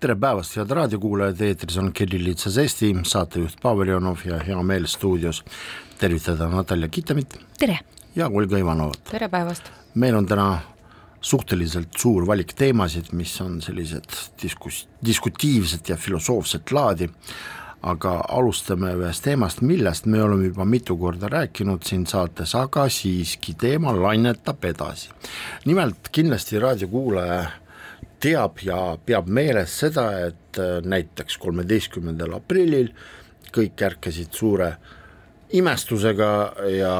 [0.00, 5.42] tere päevast, head raadiokuulajad, eetris on Kirillitsas Eesti, saatejuht Pavel Jonov ja hea meel stuudios
[6.00, 7.78] tervitada Natalja Kitamit tere!
[8.16, 9.04] ja Olga Ivanovat.
[9.10, 9.68] tere päevast!
[9.94, 10.46] meil on täna
[11.20, 17.10] suhteliselt suur valik teemasid, mis on sellised diskus-, diskutiivset ja filosoofset laadi,
[17.82, 23.52] aga alustame ühest teemast, millest me oleme juba mitu korda rääkinud siin saates, aga siiski
[23.52, 25.10] teema lainetab edasi.
[25.64, 27.50] nimelt kindlasti raadiokuulaja
[28.20, 32.92] teab ja peab meeles seda, et äh, näiteks kolmeteistkümnendal aprillil
[33.54, 34.74] kõik ärkasid suure
[35.56, 36.30] imestusega
[36.70, 36.94] ja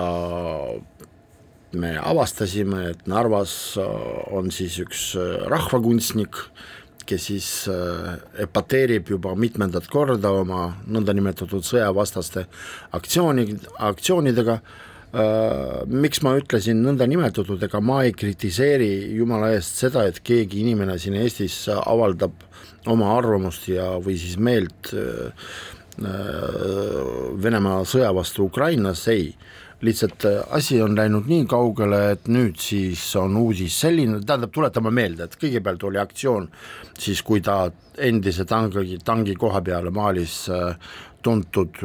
[1.78, 3.86] me avastasime, et Narvas äh,
[4.34, 6.40] on siis üks äh, rahvakunstnik,
[7.10, 7.46] kes siis
[8.38, 12.44] epateerib juba mitmendat korda oma nõndanimetatud sõjavastaste
[12.94, 13.48] aktsiooni,
[13.82, 14.60] aktsioonidega
[15.10, 21.16] miks ma ütlesin nõndanimetatud, ega ma ei kritiseeri jumala eest seda, et keegi inimene siin
[21.18, 22.44] Eestis avaldab
[22.90, 25.48] oma arvamust ja, või siis meelt äh,
[25.98, 26.12] äh,
[27.42, 29.32] Venemaa sõja vastu Ukrainas, ei.
[29.80, 35.24] Lihtsalt asi on läinud nii kaugele, et nüüd siis on uudis selline, tähendab, tuletame meelde,
[35.24, 36.50] et kõigepealt oli aktsioon
[37.00, 40.34] siis, kui ta endise tangi, tangi koha peale maalis
[41.24, 41.80] tuntud,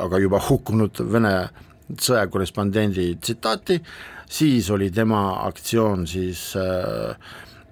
[0.00, 1.34] aga juba hukkunud Vene
[1.94, 3.80] sõjakorrespondendi tsitaati,
[4.28, 7.14] siis oli tema aktsioon siis äh,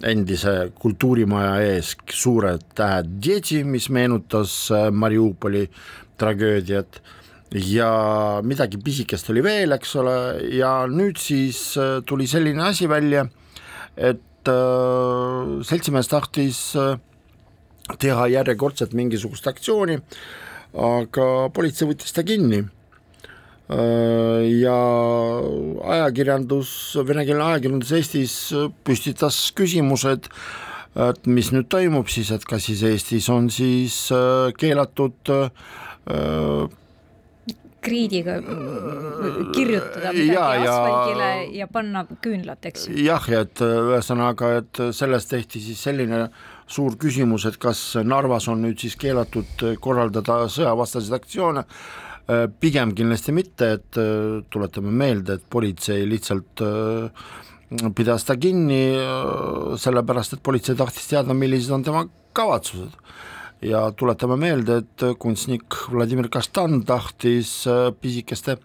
[0.04, 5.66] endise kultuurimaja ees suured tähed Djeti, mis meenutas äh, Mariupoli
[6.18, 7.00] tragöödiat.
[7.54, 10.14] Ja midagi pisikest oli veel, eks ole,
[10.56, 13.26] ja nüüd siis äh, tuli selline asi välja,
[13.94, 16.96] et äh, seltsimees tahtis äh,
[18.00, 20.00] teha järjekordselt mingisugust aktsiooni,
[20.74, 22.64] aga politsei võttis ta kinni
[23.68, 24.76] ja
[25.96, 26.70] ajakirjandus,
[27.08, 28.36] venekeelne ajakirjandus Eestis
[28.84, 30.28] püstitas küsimused,
[31.08, 36.68] et mis nüüd toimub siis, et kas siis Eestis on siis äh, keelatud äh,
[37.84, 38.36] kriidiga
[39.52, 43.00] kirjutada midagi ja, asfaldile ja, ja panna küünlat, eks ju.
[43.04, 46.26] jah, ja et ühesõnaga, et sellest tehti siis selline
[46.68, 52.12] suur küsimus, et kas Narvas on nüüd siis keelatud korraldada sõjavastaseid aktsioone Äh,
[52.60, 57.24] pigem kindlasti mitte, et äh, tuletame meelde, et politsei lihtsalt äh,
[57.96, 58.94] pidas ta kinni
[59.80, 62.04] sellepärast, et politsei tahtis teada, millised on tema
[62.36, 62.96] kavatsused.
[63.64, 67.64] ja tuletame meelde, et kunstnik Vladimir Kastan tahtis
[68.00, 68.58] pisikeste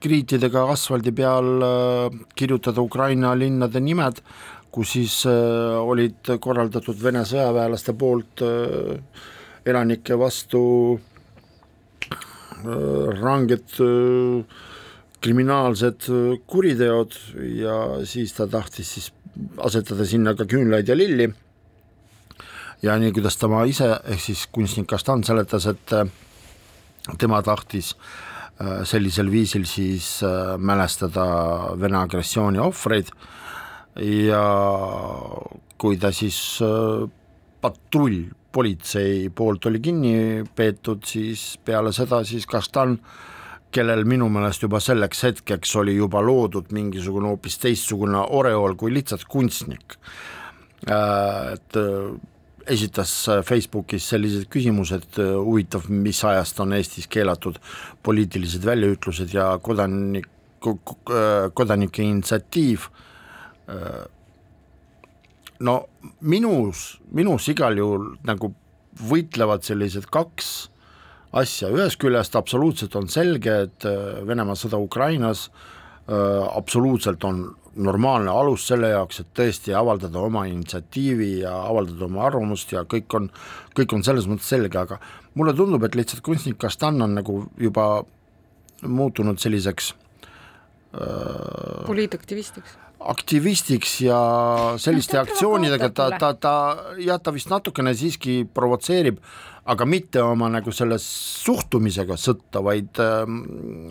[0.00, 1.64] kriitidega asfaldi peal
[2.38, 4.20] kirjutada Ukraina linnade nimed,
[4.70, 8.44] kus siis olid korraldatud Vene sõjaväelaste poolt
[9.66, 10.62] elanike vastu
[10.96, 11.15] Äh,
[12.64, 14.44] ranged äh,
[15.20, 17.16] kriminaalsed äh, kuriteod
[17.56, 19.10] ja siis ta tahtis siis
[19.60, 21.28] asetada sinna ka küünlaid ja lilli.
[22.82, 25.92] ja nii, kuidas tema ise ehk siis kunstnik Kastan seletas, et
[27.18, 27.94] tema tahtis
[28.88, 30.22] sellisel viisil siis
[30.58, 31.24] mälestada
[31.76, 33.10] Vene agressiooni ohvreid
[34.00, 34.42] ja
[35.76, 36.38] kui ta siis
[37.60, 38.24] patrull
[38.56, 42.96] politsei poolt oli kinni peetud, siis peale seda siis Kastan,
[43.74, 49.26] kellel minu meelest juba selleks hetkeks oli juba loodud mingisugune hoopis teistsugune oreool kui lihtsalt
[49.28, 49.98] kunstnik,
[50.88, 52.14] äh, et äh,
[52.72, 53.12] esitas
[53.46, 57.60] Facebookis sellised küsimused, äh, huvitav, mis ajast on Eestis keelatud
[58.06, 60.30] poliitilised väljaütlused ja kodanik,
[61.54, 62.88] kodanike initsiatiiv
[65.60, 65.76] no
[66.20, 68.52] minus, minus igal juhul nagu
[68.96, 70.70] võitlevad sellised kaks
[71.36, 78.32] asja, ühest küljest absoluutselt on selge, et äh, Venemaa sõda Ukrainas äh, absoluutselt on normaalne
[78.32, 83.28] alus selle jaoks, et tõesti avaldada oma initsiatiivi ja avaldada oma arvamust ja kõik on,
[83.76, 85.00] kõik on selles mõttes selge, aga
[85.36, 87.86] mulle tundub, et lihtsalt kunstnik Kastan on nagu juba
[88.86, 89.92] muutunud selliseks
[90.96, 92.78] äh, poliitaktivistiks
[93.10, 94.18] aktivistiks ja
[94.80, 96.54] selliste no, aktsioonidega ta, ta, ta
[97.02, 99.18] jah, ta vist natukene siiski provotseerib,
[99.72, 103.40] aga mitte oma nagu selle suhtumisega sõtta, vaid ähm,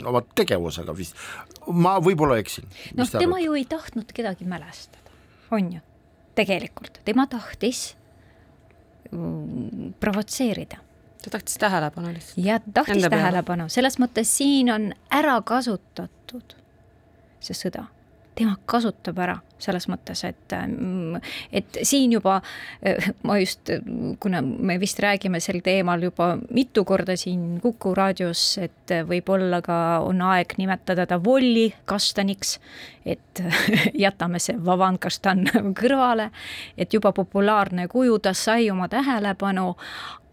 [0.07, 1.19] oma tegevusega vist.
[1.67, 2.67] ma võib-olla eksin.
[2.95, 3.45] noh, tema arvad?
[3.47, 5.15] ju ei tahtnud kedagi mälestada,
[5.55, 5.83] on ju,
[6.37, 7.87] tegelikult, tema tahtis
[9.11, 10.81] mm, provotseerida
[11.25, 12.45] ta tahtis tähelepanu lihtsalt.
[12.45, 16.57] ja tahtis tähelepanu, selles mõttes siin on ära kasutatud
[17.41, 17.87] see sõda
[18.35, 21.21] tema kasutab ära selles mõttes, et, mm,
[21.55, 22.39] et siin juba
[23.23, 23.71] ma just,
[24.19, 29.77] kuna me vist räägime sel teemal juba mitu korda siin Kuku raadios, et võib-olla ka
[30.05, 32.57] on aeg nimetada ta Volli kastaniks,
[33.05, 33.43] et
[34.05, 35.45] jätame see Vavan kastan
[35.77, 36.29] kõrvale,
[36.77, 39.71] et juba populaarne kuju, ta sai oma tähelepanu,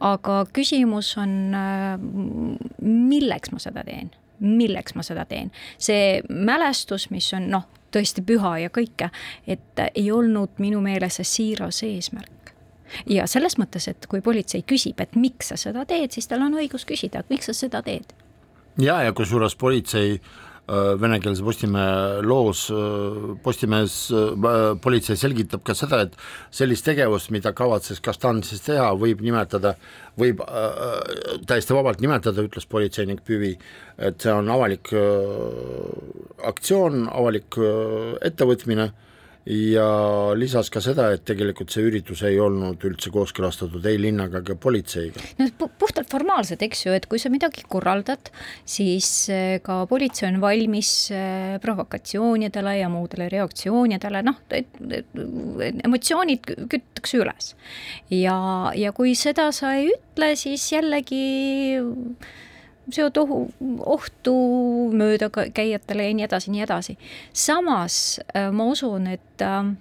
[0.03, 1.55] aga küsimus on,
[2.83, 4.11] milleks ma seda teen
[4.43, 5.53] milleks ma seda teen.
[5.79, 9.11] see mälestus, mis on noh, tõesti püha ja kõike,
[9.47, 12.55] et ei olnud minu meelest see siiras eesmärk
[13.09, 16.59] ja selles mõttes, et kui politsei küsib, et miks sa seda teed, siis tal on
[16.61, 18.13] õigus küsida, miks sa seda teed.
[18.79, 20.52] ja, ja kusjuures politsei äh,
[21.01, 26.17] venekeelse Postimehe loos äh, Postimehes äh, politsei selgitab ka seda, et
[26.55, 29.75] sellist tegevust, mida kavatses Kastan siis teha, võib nimetada,
[30.19, 33.55] võib äh, täiesti vabalt nimetada, ütles politseinik Püvi,
[33.99, 35.89] et see on avalik äh,
[36.53, 38.91] aktsioon, avalik äh, ettevõtmine.
[38.93, 39.09] äh,
[39.47, 39.87] ja
[40.39, 45.23] lisas ka seda, et tegelikult see üritus ei olnud üldse kooskõlastatud ei linnaga ega politseiga.
[45.41, 48.31] no puhtalt formaalsed, eks ju, et kui sa midagi korraldad,
[48.69, 54.39] siis eh, ka politsei on valmis eh, provokatsioonidele ja muudele reaktsioonidele, noh,
[55.89, 57.55] emotsioonid kütakse üles.
[58.15, 58.39] ja,
[58.79, 61.27] ja kui seda sa ei ütle, siis jällegi
[62.91, 63.39] seod ohu,
[63.87, 64.35] ohtu
[64.93, 66.99] möödakäijatele ja nii edasi, nii edasi.
[67.33, 69.75] samas äh, ma usun, et äh,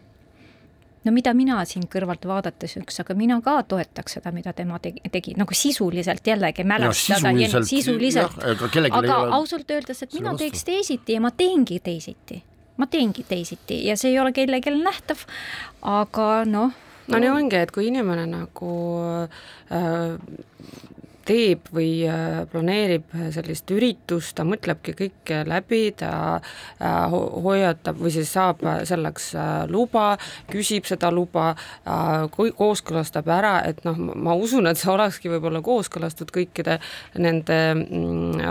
[1.04, 5.02] no mida mina siin kõrvalt vaadates üks, aga mina ka toetaks seda, mida tema tegi,
[5.14, 9.34] tegi nagu sisuliselt jällegi mälestada, sisuliselt, sisuliselt., aga, aga ole...
[9.40, 12.42] ausalt öeldes, et mina teeks teisiti ja ma teengi teisiti,
[12.78, 15.26] ma teengi teisiti ja see ei ole kellelgi nähtav,
[15.82, 16.78] aga noh.
[17.10, 18.72] no nii ongi, et kui inimene nagu
[19.74, 20.22] äh,
[21.32, 28.32] teeb või äh, planeerib sellist üritust, ta mõtlebki kõike läbi, ta äh, hoiatab või siis
[28.36, 30.16] saab selleks äh, luba,
[30.52, 31.52] küsib seda luba,
[32.32, 36.78] kooskõlastab ära, et noh, ma usun, et see olekski võib-olla kooskõlastatud kõikide
[37.22, 38.42] nende mm,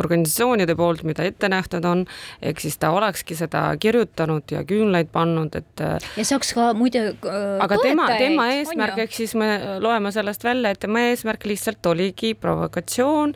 [0.00, 2.04] organisatsioonide poolt, mida ette nähtud on,
[2.42, 7.80] ehk siis ta olekski seda kirjutanud ja küünlaid pannud, et ja saaks ka muide aga
[7.82, 9.50] tema, tema eesmärk, ehk siis me
[9.82, 13.34] loeme sellest välja, et tema eesmärk lihtsalt lihtsalt oligi provokatsioon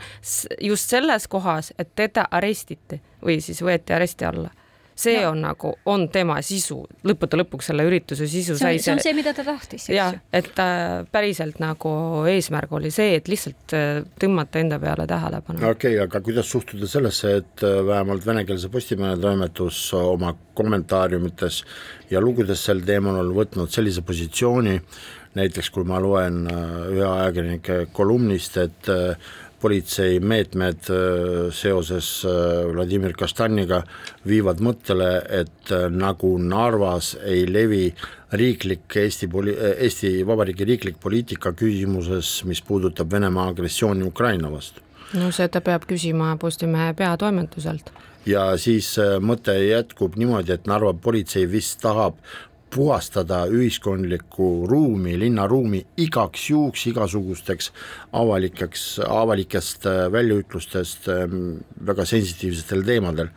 [0.61, 4.51] just selles kohas, et teda arestiti või siis võeti aresti alla
[4.97, 5.31] see ja.
[5.31, 9.03] on nagu, on tema sisu, lõppude lõpuks selle ürituse sisu see on, sai see on
[9.05, 14.01] see, mida ta tahtis, jah, et äh, päriselt nagu eesmärk oli see, et lihtsalt äh,
[14.17, 15.61] tõmmata enda peale tähelepanu.
[15.61, 21.61] okei okay,, aga kuidas suhtuda sellesse, et äh, vähemalt venekeelse Postimehe toimetus oma kommentaariumites
[22.09, 24.81] ja lugudes sel teemal on võtnud sellise positsiooni,
[25.37, 32.09] näiteks kui ma loen äh, ühe ajakirjanike kolumnist, et äh, politsei meetmed äh, seoses
[32.73, 33.83] Vladimir Kastaniga
[34.29, 35.11] viivad mõttele,
[35.41, 37.85] et nagu Narvas ei levi
[38.37, 44.83] riiklik Eesti poli-, Eesti Vabariigi riiklik poliitika küsimuses, mis puudutab Venemaa agressiooni Ukraina vastu.
[45.15, 47.93] no seda peab küsima Postimehe peatoimetuselt
[48.27, 52.19] ja siis mõte jätkub niimoodi, et Narva politsei vist tahab
[52.75, 57.71] puhastada ühiskondlikku ruumi, linnaruumi igaks juhuks igasugusteks
[58.13, 63.31] avalikeks, avalikest äh, väljaütlustest ähm, väga sensitiivsetel teemadel.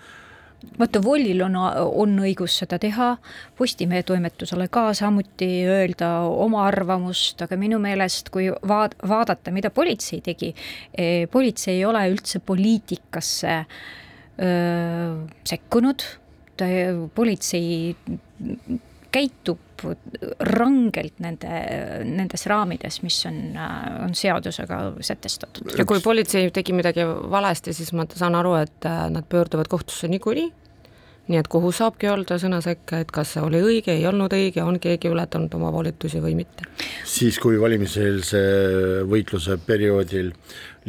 [0.79, 3.13] Vaata, Vollil on, on õigus seda teha,
[3.55, 10.19] Postimehe toimetusele ka samuti öelda oma arvamust, aga minu meelest, kui vaad-, vaadata, mida politsei
[10.25, 10.51] tegi,
[10.91, 13.55] eh, politsei ei ole üldse poliitikasse
[14.39, 15.15] öö,
[15.47, 16.03] sekkunud,
[17.15, 17.95] politsei
[19.11, 19.59] käitub
[20.39, 21.49] rangelt nende,
[22.05, 23.37] nendes raamides, mis on,
[24.03, 25.71] on seadusega sätestatud.
[25.77, 30.09] ja kui politsei tegi midagi valesti, siis ma saan aru, et äh, nad pöörduvad kohtusse
[30.11, 30.49] niikuinii,
[31.29, 34.63] nii et kohus saabki öelda sõna sekka, et kas see oli õige, ei olnud õige,
[34.65, 36.67] on keegi ületanud oma volitusi või mitte.
[37.05, 38.41] siis, kui valimiseelse
[39.09, 40.33] võitluse perioodil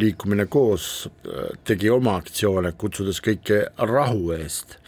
[0.01, 4.79] liikumine koos äh, tegi oma aktsioone, kutsudes kõike rahu eest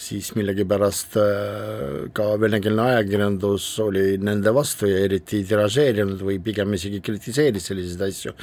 [0.00, 7.02] siis millegipärast äh, ka venekeelne ajakirjandus oli nende vastu ja eriti tiražeerinud või pigem isegi
[7.04, 8.34] kritiseeris selliseid asju,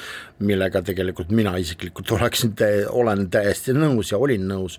[0.45, 2.53] millega tegelikult mina isiklikult oleksin,
[2.93, 4.77] olen täiesti nõus ja olin nõus,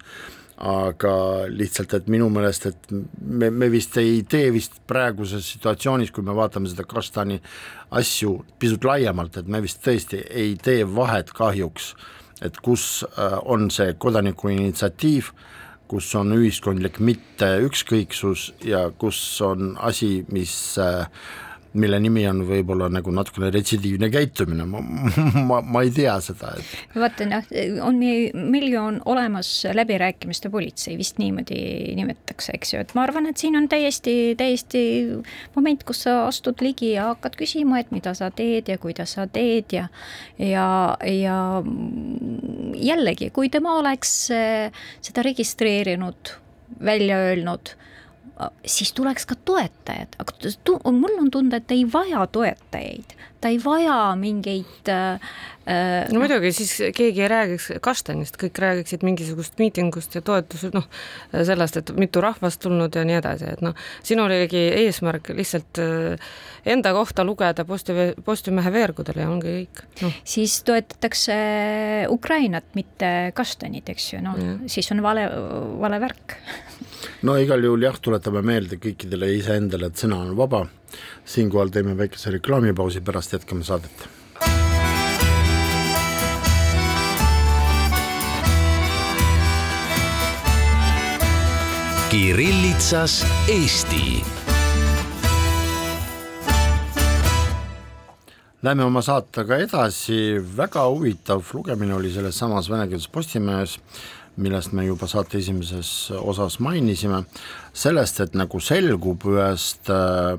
[0.59, 1.13] aga
[1.51, 6.35] lihtsalt, et minu meelest, et me, me vist ei tee vist praeguses situatsioonis, kui me
[6.35, 7.39] vaatame seda Kastani
[7.99, 11.93] asju pisut laiemalt, et me vist tõesti ei tee vahet kahjuks,
[12.43, 15.31] et kus äh, on see kodanikuinitsiatiiv
[15.89, 20.55] kus on ühiskondlik mitte ükskõiksus ja kus on asi, mis
[21.77, 24.81] mille nimi on võib-olla nagu natukene retsidiivne käitumine, ma,
[25.49, 27.51] ma, ma ei tea seda, et vaata noh,
[27.85, 31.61] on meil ju on olemas läbirääkimiste politsei, vist niimoodi
[31.99, 34.83] nimetatakse, eks ju, et ma arvan, et siin on täiesti, täiesti
[35.57, 39.29] moment, kus sa astud ligi ja hakkad küsima, et mida sa teed ja kuidas sa
[39.31, 39.89] teed ja
[40.39, 41.39] ja, ja
[42.75, 46.35] jällegi, kui tema oleks eh, seda registreerinud,
[46.85, 47.77] välja öelnud
[48.67, 54.17] siis tuleks ka toetajad, aga mul on tunda, et ei vaja toetajaid, ta ei vaja
[54.19, 55.31] mingeid äh,
[55.69, 60.87] äh no muidugi, siis keegi ei räägiks kastanist, kõik räägiksid mingisugust miitingust ja toetusest, noh,
[61.33, 66.31] sellest, et mitu rahvast tulnud ja nii edasi, et noh, siin oligi eesmärk lihtsalt äh,
[66.69, 70.13] enda kohta lugeda Postimehe, Postimehe veergudel ja ongi kõik no..
[70.25, 71.39] siis toetatakse
[72.13, 74.39] Ukrainat, mitte kastanit, eks ju, noh,
[74.71, 75.29] siis on vale,
[75.81, 76.39] vale värk.
[77.27, 80.65] No igal juhul jah, tuletame meelde kõikidele iseendale, et sõna on vaba.
[81.25, 84.09] Siinkohal teeme väikese reklaamipausi, pärast jätkame saadet.
[92.11, 94.25] Kirillitsas Eesti.
[98.63, 100.17] Läheme oma saatega edasi,
[100.57, 103.77] väga huvitav lugemine oli selles samas venekeelses Postimehes
[104.39, 107.25] millest me juba saate esimeses osas mainisime,
[107.79, 110.39] sellest, et nagu selgub ühest äh,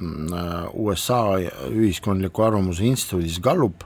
[0.74, 3.86] USA ühiskondliku arvamuse instituudis Gallup,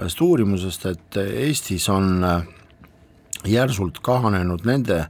[0.00, 2.46] ühest uurimusest, et Eestis on äh,
[3.46, 5.06] järsult kahanenud nende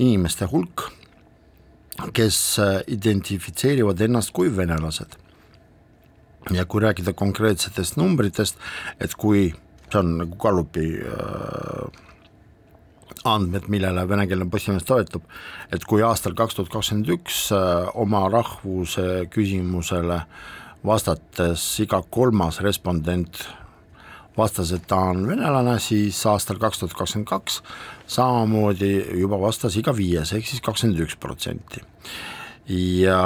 [0.00, 0.88] inimeste hulk,
[2.16, 5.18] kes äh, identifitseerivad ennast kui venelased.
[6.50, 8.56] ja kui rääkida konkreetsetest numbritest,
[9.00, 9.50] et kui
[9.90, 12.09] see on nagu Gallupi äh,
[13.28, 15.24] andmed, millele venekeelne Postimees toetub,
[15.72, 20.22] et kui aastal kaks tuhat kakskümmend üks äh, oma rahvuse küsimusele
[20.86, 23.42] vastates iga kolmas respondent
[24.38, 27.60] vastas, et ta on venelane, siis aastal kaks tuhat kakskümmend kaks
[28.10, 31.84] samamoodi juba vastas iga viies, ehk siis kakskümmend üks protsenti.
[32.70, 33.20] ja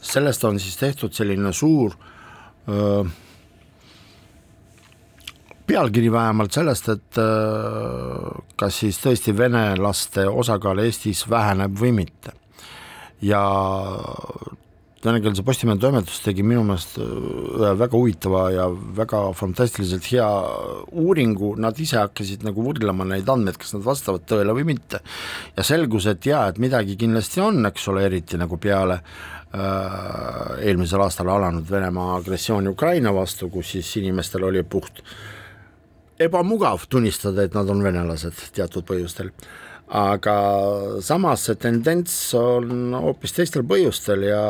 [0.00, 1.94] sellest on siis tehtud selline suur
[2.68, 3.04] öö,
[5.66, 12.34] pealkiri vähemalt sellest, et äh, kas siis tõesti venelaste osakaal Eestis väheneb või mitte.
[13.22, 13.40] ja
[15.04, 17.12] venekeelse Postimehe toimetus tegi minu meelest äh,
[17.60, 18.66] ühe väga huvitava ja
[18.98, 20.26] väga fantastiliselt hea
[20.92, 25.00] uuringu, nad ise hakkasid nagu võrdlema neid andmeid, kas nad vastavad tõele või mitte.
[25.56, 31.02] ja selgus, et jaa, et midagi kindlasti on, eks ole, eriti nagu peale äh, eelmisel
[31.06, 35.35] aastal alanud Venemaa agressiooni Ukraina vastu, kus siis inimestel oli puht äh,
[36.22, 39.32] ebamugav tunnistada, et nad on venelased teatud põhjustel.
[39.86, 40.32] aga
[40.98, 44.40] samas see tendents on hoopis teistel põhjustel ja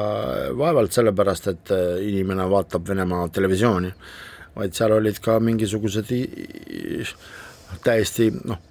[0.57, 1.73] vaevalt sellepärast, et
[2.07, 3.91] inimene vaatab Venemaa televisiooni,
[4.57, 6.09] vaid seal olid ka mingisugused
[7.85, 8.63] täiesti noh,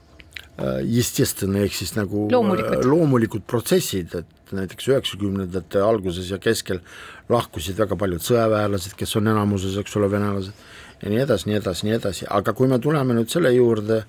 [0.57, 6.81] ehk siis nagu loomulikud, loomulikud protsessid, et näiteks üheksakümnendate alguses ja keskel
[7.29, 10.65] lahkusid väga paljud sõjaväelased, kes on enamuses, eks ole, venelased
[11.01, 14.03] ja nii edasi, nii edasi, nii edasi, aga kui me tuleme nüüd selle juurde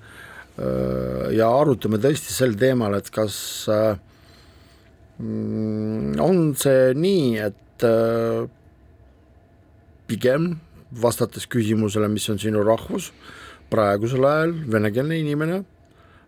[1.36, 3.36] ja arutame tõesti sel teemal, et kas
[5.20, 7.86] mm, on see nii, et
[10.08, 10.54] pigem
[11.02, 13.10] vastates küsimusele, mis on sinu rahvus,
[13.70, 15.62] praegusel ajal venekeelne inimene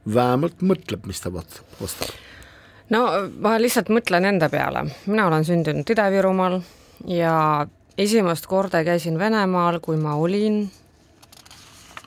[0.09, 2.13] vähemalt mõtleb, mis ta vastab?
[2.93, 3.03] no
[3.45, 6.61] ma lihtsalt mõtlen enda peale, mina olen sündinud Ida-Virumaal
[7.09, 7.35] ja
[7.99, 10.71] esimest korda käisin Venemaal, kui ma olin.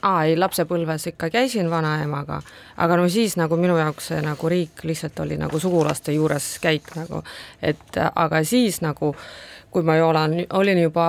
[0.01, 2.39] Aa ei, lapsepõlves ikka käisin vanaemaga,
[2.81, 6.89] aga no siis nagu minu jaoks see nagu riik lihtsalt oli nagu sugulaste juures käik
[6.95, 7.21] nagu,
[7.61, 9.11] et aga siis nagu,
[9.69, 11.05] kui ma olen, olin juba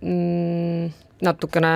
[0.00, 0.88] mm,
[1.28, 1.74] natukene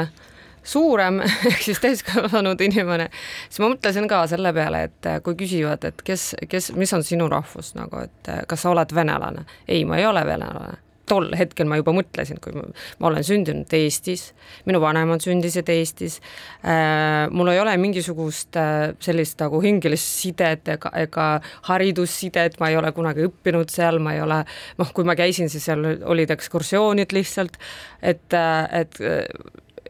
[0.65, 1.21] suurem
[1.53, 3.11] ehk siis täiskasvanud inimene,
[3.51, 7.29] siis ma mõtlesin ka selle peale, et kui küsivad, et kes, kes, mis on sinu
[7.29, 9.45] rahvus nagu, et kas sa oled venelane.
[9.69, 10.81] ei, ma ei ole venelane
[11.11, 12.65] tol hetkel ma juba mõtlesin, kui ma,
[13.03, 14.31] ma olen sündinud Eestis,
[14.69, 16.21] minu vanemad sündisid Eestis
[16.63, 21.29] äh,, mul ei ole mingisugust äh, sellist nagu hingelist sidet ega, ega
[21.71, 24.43] haridussidet, ma ei ole kunagi õppinud seal, ma ei ole,
[24.81, 27.59] noh, kui ma käisin, siis seal olid ekskursioonid lihtsalt,
[28.03, 29.03] et, äh, et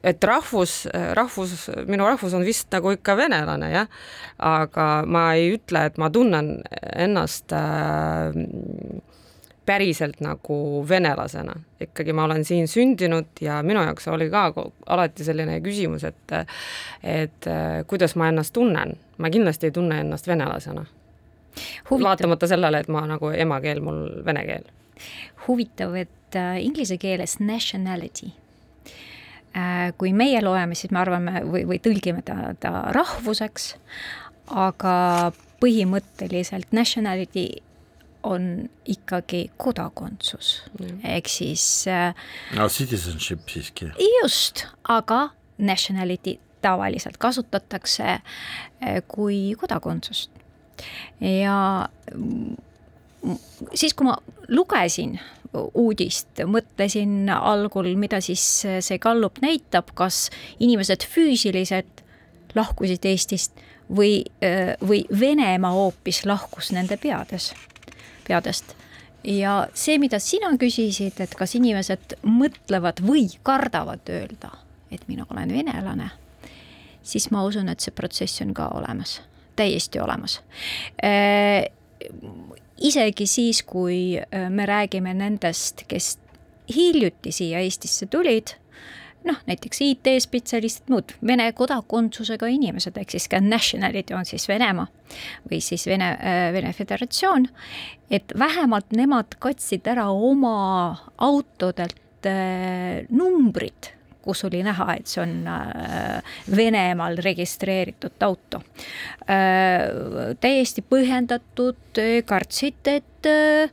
[0.00, 0.87] et rahvus,
[1.17, 3.91] rahvus, minu rahvus on vist nagu ikka venelane jah,
[4.49, 6.55] aga ma ei ütle, et ma tunnen
[6.97, 8.33] ennast äh,
[9.71, 10.57] päriselt nagu
[10.89, 11.55] venelasena,
[11.87, 14.49] ikkagi ma olen siin sündinud ja minu jaoks oli ka
[14.91, 16.35] alati selline küsimus, et
[17.07, 17.47] et
[17.87, 20.85] kuidas ma ennast tunnen, ma kindlasti ei tunne ennast venelasena.
[21.91, 24.67] vaatamata sellele, et ma nagu emakeel mul vene keel.
[25.47, 28.33] Huvitav, et äh, inglise keeles nationality.
[29.57, 33.73] Äh, kui meie loeme, siis me arvame või, või tõlgime ta, ta rahvuseks,
[34.50, 34.95] aga
[35.61, 37.49] põhimõtteliselt nationality
[38.23, 42.15] on ikkagi kodakondsus mm., ehk siis äh,
[42.57, 43.91] no citizenship siiski.
[44.23, 48.21] just, aga nationality tavaliselt kasutatakse
[49.09, 50.31] kui kodakondsust.
[51.21, 51.89] ja
[53.75, 54.17] siis, kui ma
[54.49, 55.19] lugesin
[55.75, 60.29] uudist, mõtlesin algul, mida siis see gallup näitab, kas
[60.62, 62.05] inimesed füüsiliselt
[62.55, 63.59] lahkusid Eestist
[63.91, 64.23] või,
[64.87, 67.50] või Venemaa hoopis lahkus nende peades,
[68.27, 68.75] peadest.
[69.25, 74.55] ja see, mida sina küsisid, et kas inimesed mõtlevad või kardavad öelda,
[74.91, 76.11] et mina olen venelane,
[77.03, 79.21] siis ma usun, et see protsess on ka olemas,
[79.57, 80.41] täiesti olemas
[82.81, 86.19] isegi siis, kui äh, me räägime nendest, kes
[86.77, 88.55] hiljuti siia Eestisse tulid,
[89.29, 94.89] noh, näiteks IT-spetsialistid, muud Vene kodakondsusega inimesed, ehk siis ka nationality on siis Venemaa
[95.50, 97.49] või siis Vene, äh, Vene Föderatsioon,
[98.11, 100.59] et vähemalt nemad katsid ära oma
[101.19, 108.62] autodelt äh, numbrid kus oli näha, et see on äh, Venemaal registreeritud auto.
[109.25, 113.73] Äh, täiesti põhjendatud, kartsid, et äh,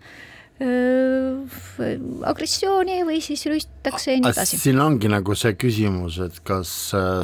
[2.25, 4.57] agressiooni või siis rüüstatakse ja nii edasi.
[4.57, 6.71] siin ongi nagu see küsimus, et kas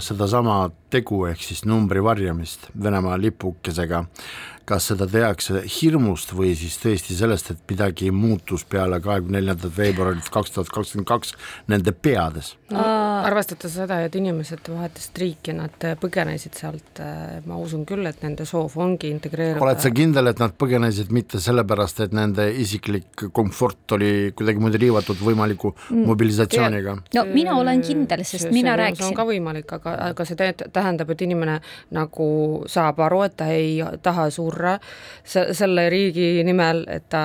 [0.06, 0.58] sedasama
[0.94, 7.16] tegu ehk siis numbri varjamist Venemaa lipukesega äh, kas seda tehakse hirmust või siis tõesti
[7.18, 11.34] sellest, et midagi muutus peale kahekümne neljandat veebruarit kaks tuhat kakskümmend kaks
[11.72, 12.84] nende peades no,?
[13.24, 18.46] arvestades seda, et inimesed vahetasid riiki, nad põgenesid sealt, äh, ma usun küll, et nende
[18.48, 19.64] soov ongi integreeruda.
[19.64, 25.22] oled sa kindel, et nad põgenesid mitte sellepärast, et nende isiklik komfort oli kuidagimoodi riivatud
[25.24, 26.06] võimaliku mm.
[26.10, 26.98] mobilisatsiooniga?
[27.18, 29.04] no mina olen kindel, sest see, mina see rääkisin.
[29.04, 31.60] see on ka võimalik, aga, aga see tähendab, et inimene
[31.96, 32.28] nagu
[32.72, 34.78] saab aru, et ta ei taha suur surra
[35.24, 37.24] se-, selle riigi nimel, et ta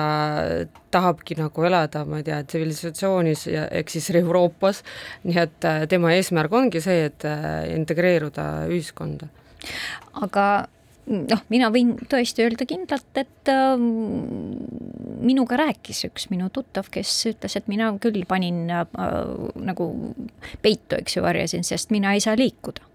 [0.91, 4.81] tahabki nagu elada, ma ei tea, tsivilisatsioonis ja ehk siis Euroopas,
[5.27, 9.29] nii et äh, tema eesmärk ongi see, et äh, integreeruda ühiskonda.
[10.23, 10.45] aga
[11.09, 13.73] noh, mina võin tõesti öelda kindlalt, et äh,
[15.29, 18.85] minuga rääkis üks minu tuttav, kes ütles, et mina küll panin äh,
[19.69, 19.91] nagu
[20.63, 22.88] peitu, eks ju, varjasin, sest mina ei saa liikuda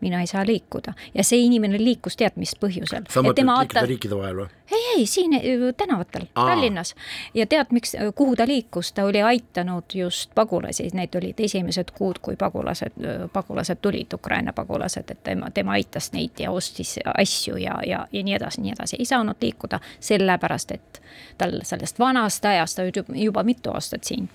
[0.00, 0.94] mina ei saa liikuda.
[1.14, 3.08] Ja see inimene liikus tead mis põhjusel.
[3.10, 4.48] sa mõtled liikuda riikide vahel või?
[4.72, 5.30] ei, ei siin
[5.76, 6.94] tänavatel, Tallinnas.
[7.34, 12.18] Ja tead, miks, kuhu ta liikus, ta oli aitanud just pagulasi, need olid esimesed kuud,
[12.22, 12.98] kui pagulased,
[13.32, 18.24] pagulased tulid, Ukraina pagulased, et tema, tema aitas neid ja ostis asju ja, ja, ja
[18.24, 21.02] nii edasi, nii edasi, ei saanud liikuda sellepärast, et
[21.38, 24.28] tal sellest vanast ajast, ta oli juba mitu aastat siin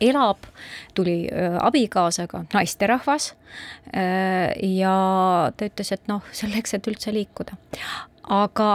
[0.00, 0.46] elab,
[0.94, 1.24] tuli
[1.60, 3.34] abikaasaga, naisterahvas.
[4.62, 4.94] ja
[5.56, 7.58] ta ütles, et noh, selleks, et üldse liikuda.
[8.30, 8.70] aga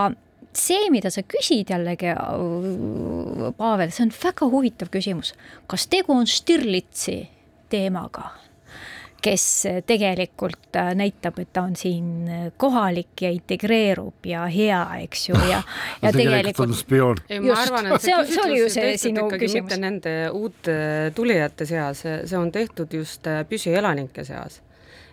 [0.55, 2.13] see, mida sa küsid jällegi,
[3.57, 5.33] Pavel, see on väga huvitav küsimus.
[5.67, 7.21] kas tegu on Stirlitsi
[7.69, 8.31] teemaga?
[9.25, 9.45] Kes
[9.89, 15.39] tegelikult äh, näitab, et ta on siin äh, kohalik ja integreerub ja hea, eks ju,
[15.49, 15.61] ja,
[16.03, 17.23] ja tegelikult on spioon.
[17.47, 19.65] ma arvan, et see, see oli ju see sinu küsimus.
[19.65, 20.77] mitte nende uute
[21.15, 24.61] tulijate seas, see on tehtud just äh, püsielanike seas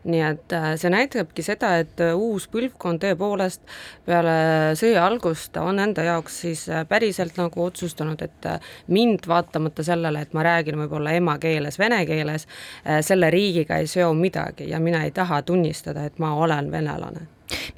[0.04, 3.62] nii et äh, see näitabki seda, et äh, uus põlvkond tõepoolest
[4.06, 4.34] peale
[4.78, 8.48] sõja algust on enda jaoks siis äh, päriselt nagu otsustanud, et
[8.92, 12.48] mind vaatamata sellele, et ma räägin võib-olla emakeeles, vene keeles,
[13.06, 17.28] selle riigiga ei seo midagi ja mina ei taha tunnistada, et ma olen venelane.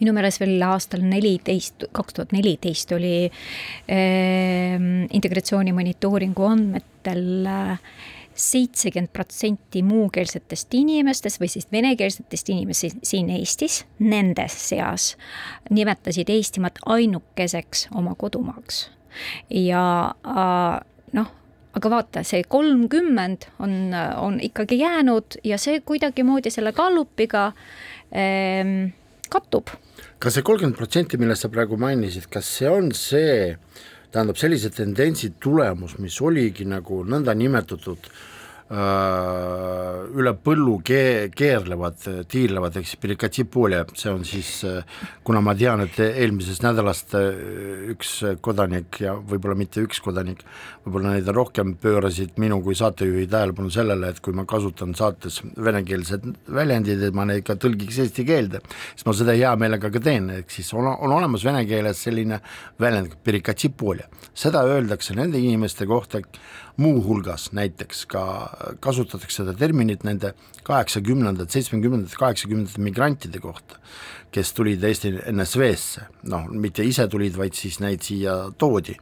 [0.01, 4.77] Minu meelest veel aastal neliteist, kaks tuhat neliteist oli äh,
[5.19, 7.95] integratsiooni monitooringu andmetel äh,
[8.35, 15.15] seitsekümmend protsenti muukeelsetest inimestest või siis venekeelsetest inimestest siin Eestis, nende seas
[15.71, 18.89] nimetasid Eestimaad ainukeseks oma kodumaaks.
[19.51, 19.85] ja
[21.13, 21.31] noh,
[21.75, 27.47] aga vaata, see kolmkümmend on, on ikkagi jäänud ja see kuidagimoodi selle gallupiga
[28.15, 28.93] ähm,
[29.31, 29.71] kattub.
[30.19, 33.55] kas see kolmkümmend protsenti, millest sa praegu mainisid, kas see on see
[34.15, 38.07] tähendab sellise tendentsi tulemus, mis oligi nagu nõndanimetatud
[38.73, 41.99] üle põllu ke-, keerlevad,
[42.33, 44.53] tiirlevad, eks Perikati poole, see on siis,
[45.25, 47.13] kuna ma tean, et eelmisest nädalast
[47.93, 50.41] üks kodanik ja võib-olla mitte üks kodanik,
[50.87, 55.43] võib-olla neid on rohkem, pöörasid minu kui saatejuhi tähelepanu sellele, et kui ma kasutan saates
[55.61, 60.03] venekeelsed väljendid, et ma neid ka tõlgiks eesti keelde, siis ma seda hea meelega ka
[60.03, 62.41] teen, ehk siis on, on olemas vene keeles selline
[62.81, 66.25] väljend, Perikati poole, seda öeldakse nende inimeste kohta,
[66.77, 68.25] muuhulgas näiteks ka
[68.81, 70.35] kasutatakse seda terminit nende
[70.67, 73.79] kaheksakümnendate, seitsmekümnendate, kaheksakümnendate migrantide kohta,
[74.35, 78.97] kes tulid Eesti NSV-sse, noh, mitte ise tulid, vaid siis neid siia toodi.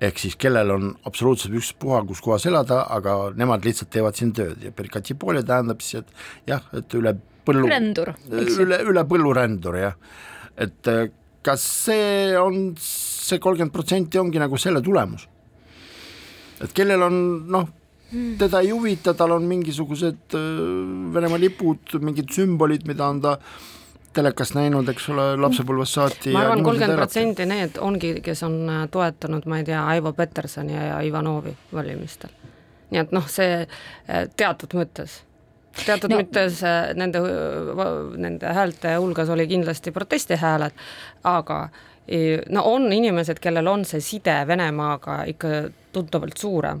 [0.00, 4.64] ehk siis kellel on absoluutselt ükspuha, kus kohas elada, aga nemad lihtsalt teevad siin tööd
[4.64, 7.14] ja perikatipoolia tähendab siis, et jah, et üle
[7.46, 9.96] põllu rändur, üle, üle põllu rändur jah,
[10.56, 11.08] et äh,
[11.46, 15.28] kas see on, see kolmkümmend protsenti ongi nagu selle tulemus?
[16.60, 17.16] et kellel on
[17.52, 17.66] noh,
[18.38, 23.36] teda ei huvita, tal on mingisugused äh, Venemaa lipud, mingid sümbolid, mida on ta
[24.16, 26.32] telekast näinud, eks ole, lapsepõlvest saati.
[26.32, 30.76] ma arvan, kolmkümmend protsenti need ongi, kes on äh, toetanud, ma ei tea, Aivo Petersoni
[30.76, 32.32] ja Ivanovi valimistel.
[32.90, 35.22] nii et noh, see äh, teatud mõttes
[35.82, 36.22] teatud no.
[36.22, 36.62] mõttes
[36.96, 37.20] nende,
[38.16, 40.72] nende häälte hulgas oli kindlasti protestihääled,
[41.28, 41.58] aga
[42.54, 46.80] no on inimesed, kellel on see side Venemaaga ikka tuntavalt suurem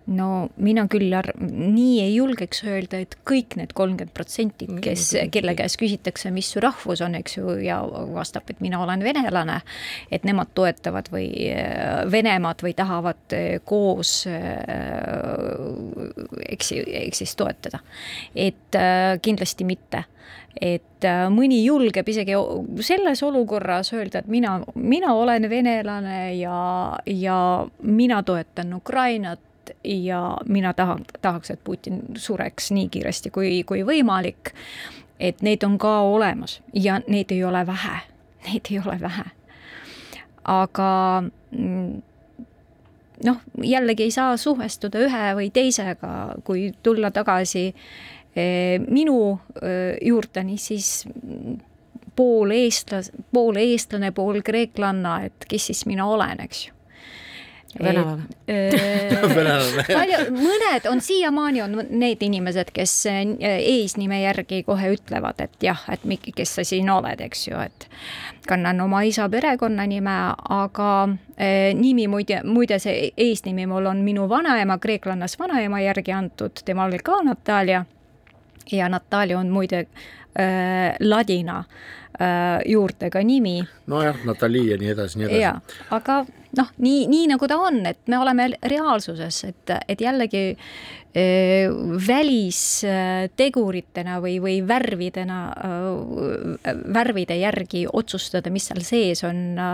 [0.11, 5.55] no mina küll ar-, nii ei julgeks öelda, et kõik need kolmkümmend protsenti, kes, kelle
[5.57, 7.79] käest küsitakse, mis su rahvus on, eks ju, ja
[8.13, 9.59] vastab, et mina olen venelane,
[10.11, 14.21] et nemad toetavad või äh, Venemaad või tahavad äh, koos
[16.51, 17.81] eks, eks siis toetada.
[18.35, 20.05] et äh, kindlasti mitte
[20.61, 22.35] et mõni julgeb isegi
[22.83, 26.57] selles olukorras öelda, et mina, mina olen venelane ja,
[27.07, 27.37] ja
[27.87, 29.39] mina toetan Ukrainat
[29.83, 34.53] ja mina tahan, tahaks, et Putin sureks nii kiiresti kui, kui võimalik.
[35.19, 37.99] et neid on ka olemas ja neid ei ole vähe,
[38.47, 39.25] neid ei ole vähe.
[40.43, 42.01] aga mm,
[43.25, 47.67] noh, jällegi ei saa suhestuda ühe või teisega, kui tulla tagasi
[48.35, 51.07] eh, minu eh, juurteni, siis
[52.15, 56.80] pool eestlas-, pool eestlane, pool kreeklanna, et kes siis mina olen, eks ju
[57.79, 58.25] venelane
[59.87, 63.21] palju, mõned on siiamaani on need inimesed, kes äh,
[63.59, 67.87] eesnime järgi kohe ütlevad, et jah, et Mikki, kes sa siin oled, eks ju, et
[68.47, 70.17] kannan oma isa perekonnanime,
[70.49, 70.91] aga
[71.37, 76.91] eh, nimi muide, muide see eesnimi mul on minu vanaema, kreeklannas vanaema järgi antud, temal
[76.91, 77.85] oli ka Natalja
[78.71, 82.00] ja Natalja on muide äh, ladina äh,
[82.67, 83.61] juurtega nimi.
[83.91, 85.77] nojah, Natalii ja nii edasi, nii edasi.
[85.89, 86.21] aga
[86.57, 90.57] noh, nii, nii nagu ta on, et me oleme reaalsuses, et, et jällegi äh,
[92.07, 99.65] välisteguritena või, või värvidena äh,, värvide järgi otsustada, mis seal sees on äh,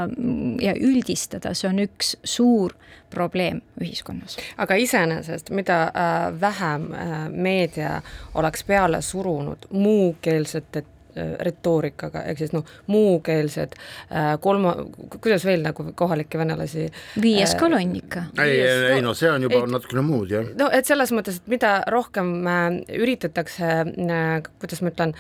[0.66, 2.74] ja üldistada, see on üks suur
[3.10, 4.38] probleem ühiskonnas.
[4.58, 5.94] aga iseenesest, mida äh,
[6.42, 8.02] vähem äh, meedia
[8.36, 10.97] oleks peale surunud muukeelsete Äh,
[11.40, 14.76] retoorikaga, ehk siis noh, muukeelsed äh, kolma,
[15.18, 16.88] kuidas veel nagu kohalikke venelasi
[17.22, 18.28] viies äh, kolonn ikka.
[18.44, 18.62] ei,
[18.96, 20.48] ei no see on juba ei, natukene muud, jah.
[20.60, 22.66] no et selles mõttes, et mida rohkem äh,
[23.02, 24.26] üritatakse äh,,
[24.62, 25.14] kuidas ma ütlen,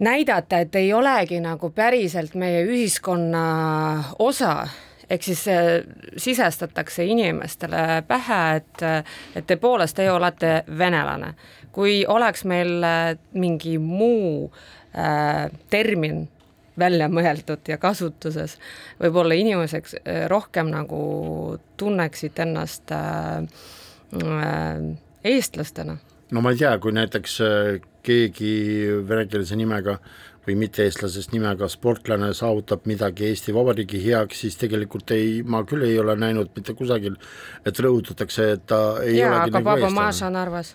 [0.00, 3.44] näidata, et ei olegi nagu päriselt meie ühiskonna
[4.18, 4.54] osa,
[5.10, 5.70] ehk siis äh,
[6.16, 8.84] sisestatakse inimestele pähe, et,
[9.36, 11.34] et te poolest teie olete venelane.
[11.70, 12.82] kui oleks meil
[13.32, 14.79] mingi muu äh, äh,
[15.70, 16.24] termin
[16.80, 18.56] välja mõeldud ja kasutuses,
[19.00, 21.02] võib-olla inimeseks äh, rohkem nagu
[21.80, 23.44] tunneksid ennast äh,
[24.22, 24.80] äh,
[25.24, 25.98] eestlastena.
[26.30, 27.70] no ma ei tea, kui näiteks äh,
[28.06, 28.52] keegi
[29.08, 29.98] venekeelse nimega
[30.46, 35.98] või mitte-eestlasest nimega sportlane saavutab midagi Eesti Vabariigi heaks, siis tegelikult ei, ma küll ei
[36.00, 37.18] ole näinud mitte kusagil,
[37.66, 39.90] et rõhutatakse, et ta ei jaa, aga nagu Baba.
[40.00, 40.72] Maša Narvas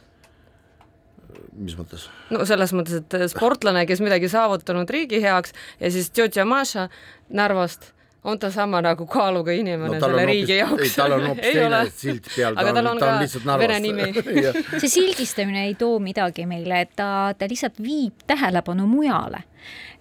[1.57, 2.07] mis mõttes?
[2.33, 6.87] no selles mõttes, et sportlane, kes midagi saavutanud riigi heaks ja siis tšotša Maša
[7.35, 10.83] Narvast on ta sama nagu kaaluga inimene no, selle riigi jaoks.
[10.83, 14.79] ei, tal on hoopis teine silt peal, ta on, ta on lihtsalt Narvast.
[14.81, 19.43] see sildistamine ei too midagi meile, et ta, ta lihtsalt viib tähelepanu mujale.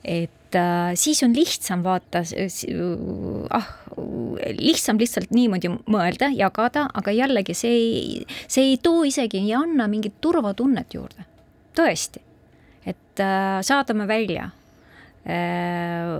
[0.04, 2.24] et äh, siis on lihtsam vaata,
[3.58, 3.68] ah,
[4.56, 9.88] lihtsam lihtsalt niimoodi mõelda, jagada, aga jällegi see ei, see ei too isegi, ei anna
[9.90, 11.28] mingit turvatunnet juurde
[11.76, 12.22] tõesti,
[12.86, 14.48] et äh, saadame välja
[15.26, 16.12] äh,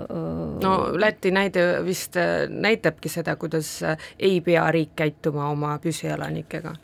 [0.62, 3.77] no Läti näide vist äh, näitabki seda, kuidas
[4.19, 6.75] ei pea riik käituma oma püsielanikega.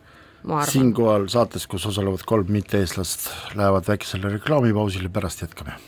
[0.42, 0.72] ma arvan.
[0.72, 5.78] siinkohal saates, kus osalevad kolm mitte-eestlast, lähevad väikesele reklaamipausile, pärast jätkame.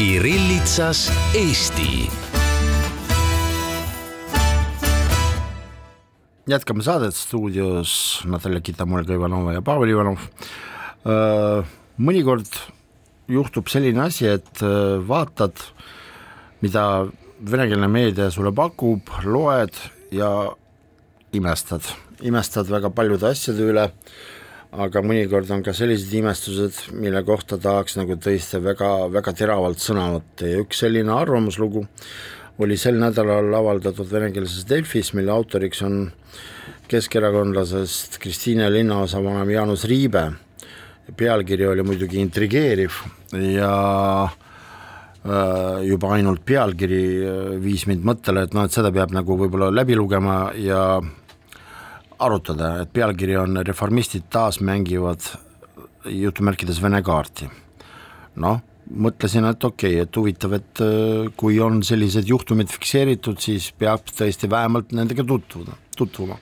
[0.00, 2.08] Kirillitsas Eesti
[6.50, 10.26] jätkame saadet stuudios Natalja Kitamolga Ivanova ja Pavel Ivanov.
[12.00, 12.48] mõnikord
[13.30, 14.62] juhtub selline asi, et
[15.06, 15.54] vaatad,
[16.60, 17.06] mida
[17.40, 19.76] venekeelne meedia sulle pakub, loed
[20.12, 20.30] ja
[21.32, 21.86] imestad,
[22.26, 23.86] imestad väga paljude asjade üle,
[24.70, 30.10] aga mõnikord on ka sellised imestused, mille kohta tahaks nagu tõesti väga, väga teravalt sõna
[30.16, 31.86] võtta ja üks selline arvamuslugu
[32.60, 36.10] oli sel nädalal avaldatud venekeelses Delfis, mille autoriks on
[36.90, 40.30] keskerakondlasest Kristiine linnaosavanem Jaanus Riibe.
[41.16, 43.00] pealkiri oli muidugi intrigeeriv
[43.34, 43.70] ja
[44.24, 49.72] äh, juba ainult pealkiri äh, viis mind mõttele, et noh, et seda peab nagu võib-olla
[49.74, 51.00] läbi lugema ja
[52.18, 55.26] arutada, et pealkiri on Reformistid taas mängivad
[56.06, 57.50] jutumärkides Vene kaarti.
[58.36, 63.70] noh mõtlesin, et okei okay,, et huvitav, et äh, kui on sellised juhtumid fikseeritud, siis
[63.78, 66.38] peab tõesti vähemalt nendega tutvuda, tutvuma.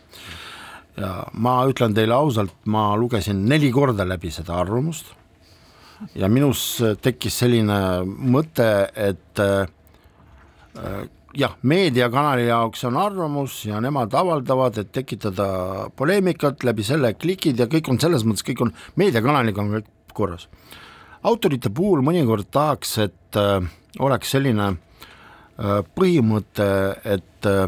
[0.98, 5.12] ja ma ütlen teile ausalt, ma lugesin neli korda läbi seda arvamust
[6.18, 6.64] ja minus
[7.02, 9.68] tekkis selline mõte, et äh,
[11.34, 15.46] jah, meediakanali jaoks on arvamus ja nemad avaldavad, et tekitada
[15.96, 20.48] poleemikat, läbi selle klikid ja kõik on selles mõttes, kõik on, meediakanaliga on kõik korras
[21.26, 23.58] autorite puhul mõnikord tahaks, et äh,
[24.04, 26.70] oleks selline äh, põhimõte,
[27.04, 27.66] et äh,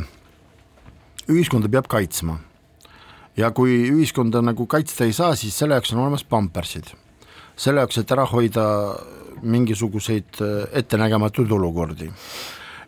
[1.30, 2.38] ühiskonda peab kaitsma.
[3.36, 6.92] ja kui ühiskonda nagu kaitsta ei saa, siis selle jaoks on olemas pampersid.
[7.56, 8.66] selle jaoks, et ära hoida
[9.42, 12.10] mingisuguseid äh, ettenägematuid olukordi.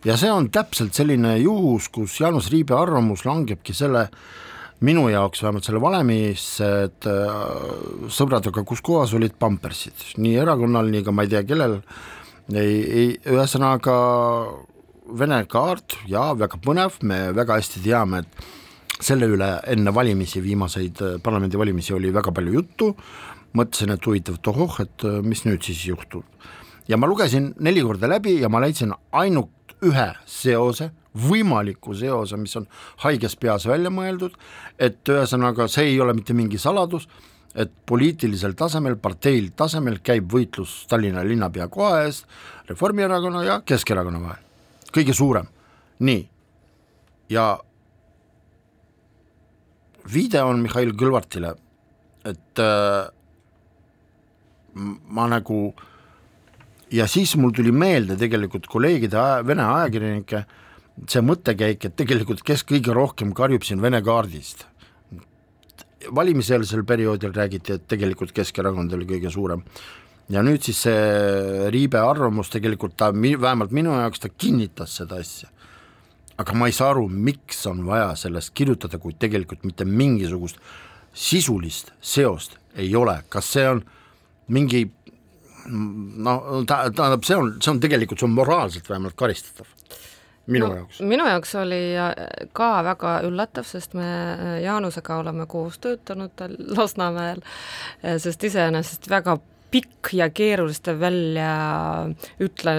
[0.05, 4.09] ja see on täpselt selline juhus, kus Jaanus Riibe arvamus langebki selle
[4.83, 10.91] minu jaoks vähemalt selle valemisse, et äh, sõbrad, aga kus kohas olid pampersid, nii erakonnal,
[10.91, 11.79] nii ka ma ei tea, kellel,
[12.51, 13.95] ei, ei, ühesõnaga
[15.13, 21.01] Vene kaart ja väga põnev, me väga hästi teame, et selle üle enne valimisi, viimaseid
[21.05, 22.87] äh, parlamendivalimisi oli väga palju juttu,
[23.53, 26.25] mõtlesin, et huvitav, et ohoh, et äh, mis nüüd siis juhtub.
[26.87, 32.55] ja ma lugesin neli korda läbi ja ma leidsin ainult ühe seose võimaliku seose, mis
[32.57, 32.65] on
[33.03, 34.33] haiges peas välja mõeldud,
[34.79, 37.05] et ühesõnaga see ei ole mitte mingi saladus,
[37.53, 42.25] et poliitilisel tasemel, parteil tasemel käib võitlus Tallinna linnapea koha eest
[42.69, 44.41] Reformierakonna ja Keskerakonna vahel,
[44.93, 45.47] kõige suurem,
[46.03, 46.23] nii,
[47.33, 47.47] ja
[50.13, 51.55] viide on Mihhail Kõlvartile,
[52.27, 53.07] et äh,
[54.73, 55.63] ma nagu
[56.93, 60.43] ja siis mul tuli meelde tegelikult kolleegide, vene ajakirjanike
[61.09, 64.67] see mõttekäik, et tegelikult kes kõige rohkem karjub siin Vene kaardist.
[66.15, 69.63] valimiseelsel perioodil räägiti, et tegelikult Keskerakond oli kõige suurem
[70.33, 75.49] ja nüüd siis see Riibe arvamus tegelikult ta, vähemalt minu jaoks ta kinnitas seda asja.
[76.37, 80.57] aga ma ei saa aru, miks on vaja sellest kirjutada, kui tegelikult mitte mingisugust
[81.13, 83.83] sisulist seost ei ole, kas see on
[84.49, 84.87] mingi
[85.69, 89.69] no ta, tähendab, see on, see on tegelikult, see on moraalselt vähemalt karistatav
[90.47, 90.99] minu no, jaoks.
[91.07, 91.81] minu jaoks oli
[92.57, 94.09] ka väga üllatav, sest me
[94.63, 96.43] Jaanusega oleme koos töötanud
[96.75, 97.39] Lasnamäel,
[98.17, 99.37] sest iseenesest väga
[99.73, 102.73] pikk ja keeruliste väljaütle,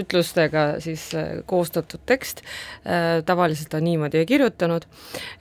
[0.00, 2.42] ütlustega siis äh, koostatud tekst,
[2.84, 4.84] äh, tavaliselt ta niimoodi kirjutanud,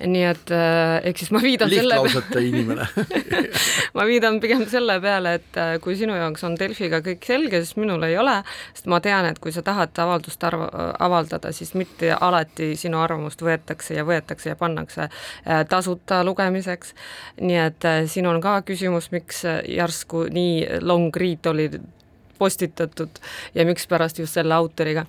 [0.06, 2.88] nii et äh, ehk siis ma viidan lihtlausete inimene.
[3.94, 8.02] Ma viidan pigem selle peale, et kui sinu jaoks on Delfiga kõik selge, siis minul
[8.08, 8.40] ei ole,
[8.74, 10.66] sest ma tean, et kui sa tahad avaldust arv-,
[11.04, 15.10] avaldada, siis mitte alati sinu arvamust võetakse ja võetakse ja pannakse
[15.70, 16.96] tasuta lugemiseks,
[17.42, 21.70] nii et siin on ka küsimus, miks järsku nii long read oli
[22.44, 23.10] postitatud
[23.56, 25.06] ja mikspärast just selle autoriga.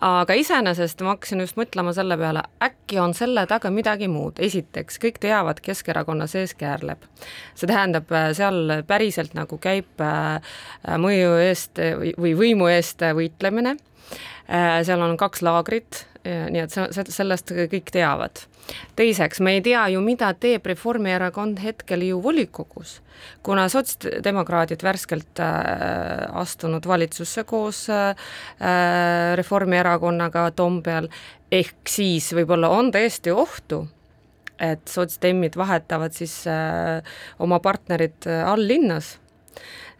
[0.00, 4.98] aga iseenesest ma hakkasin just mõtlema selle peale, äkki on selle taga midagi muud, esiteks
[5.02, 7.06] kõik teavad, Keskerakonna sees käärleb.
[7.54, 10.58] see tähendab, seal päriselt nagu käib äh,
[11.06, 11.80] mõju eest
[12.20, 13.76] või võimu eest võitlemine,
[14.48, 18.44] äh, seal on kaks laagrit, nii et sellest kõik teavad.
[18.96, 22.96] Teiseks, me ei tea ju, mida teeb Reformierakond hetkel ju volikogus,
[23.44, 28.14] kuna sotsdemokraadid värskelt äh, astunud valitsusse koos äh,
[29.36, 31.10] Reformierakonnaga Toompeal,
[31.52, 33.84] ehk siis võib-olla on tõesti ohtu,
[34.62, 37.04] et sotsdemmid vahetavad siis äh,
[37.44, 39.18] oma partnerid äh, alllinnas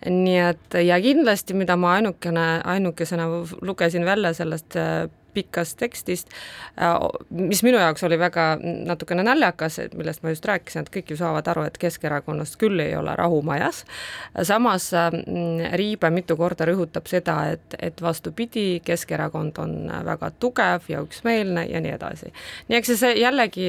[0.05, 3.29] nii et ja kindlasti, mida ma ainukene, ainukesena
[3.65, 6.31] lugesin välja sellest äh, pikast tekstist,
[6.81, 6.95] äh,
[7.31, 11.49] mis minu jaoks oli väga natukene naljakas, millest ma just rääkisin, et kõik ju saavad
[11.51, 13.85] aru, et Keskerakonnast küll ei ole rahu majas.
[14.43, 21.03] samas mm, Riibe mitu korda rõhutab seda, et, et vastupidi, Keskerakond on väga tugev ja
[21.05, 22.33] üksmeelne ja nii edasi.
[22.69, 23.69] nii eks see jällegi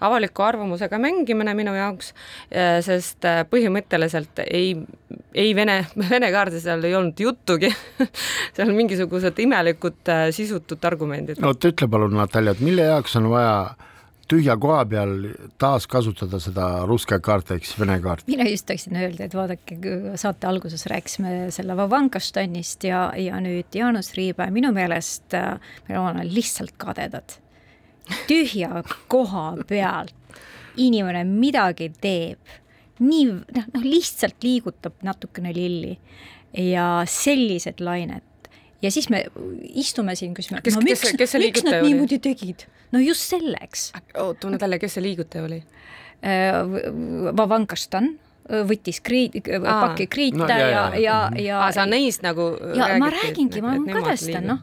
[0.00, 2.12] avaliku arvamusega mängimine minu jaoks,
[2.50, 4.76] äh, sest äh, põhimõtteliselt ei,
[5.34, 7.72] ei Vene, Vene kaardi seal ei olnud juttugi
[8.56, 11.40] seal mingisugused imelikud sisutud argumendid.
[11.42, 13.56] no ütle palun, Natalja, et mille jaoks on vaja
[14.32, 15.12] tühja koha peal
[15.60, 18.30] taaskasutada seda ruske kaarti ehk siis Vene kaarti.
[18.32, 19.78] mina just tahtsin öelda, et vaadake,
[20.20, 26.26] saate alguses rääkisime selle Vavankaštannist ja, ja nüüd Jaanus Riibe, minu meelest äh, me oleme
[26.28, 27.38] lihtsalt kadedad.
[28.28, 30.14] tühja koha pealt
[30.76, 32.40] inimene midagi teeb,
[33.02, 35.96] nii noh, noh lihtsalt liigutab natukene lilli
[36.56, 38.24] ja sellised lained
[38.82, 39.24] ja siis me
[39.74, 41.92] istume siin, küsime, no miks, miks nad oli?
[41.92, 42.66] niimoodi tegid?
[42.92, 43.90] no just selleks.
[44.18, 45.62] oota, Natalja, kes see liigutaja oli?
[46.22, 46.60] Äh,
[47.38, 51.62] Vavankaštan äh, võttis kriit, paki kriite no, ja, ja, ja, ja.
[51.64, 54.62] aa, sa neist nagu ja räägiti, ma räägingi, ma kadestan, noh,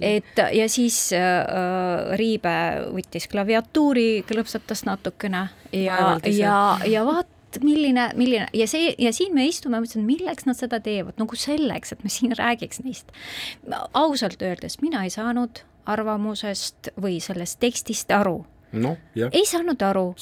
[0.00, 2.56] et ja siis äh, Riibe
[2.94, 7.06] võttis klaviatuuri, klõpsatas natukene ja, ja, ja
[7.54, 11.36] vaat milline, milline ja see ja siin me istume, mõtlesin, milleks nad seda teevad, nagu
[11.36, 13.12] selleks, et me siin räägiks neist.
[13.92, 19.30] ausalt öeldes mina ei saanud arvamusest või sellest tekstist aru noh, jah.
[19.32, 20.14] ei saanud aru.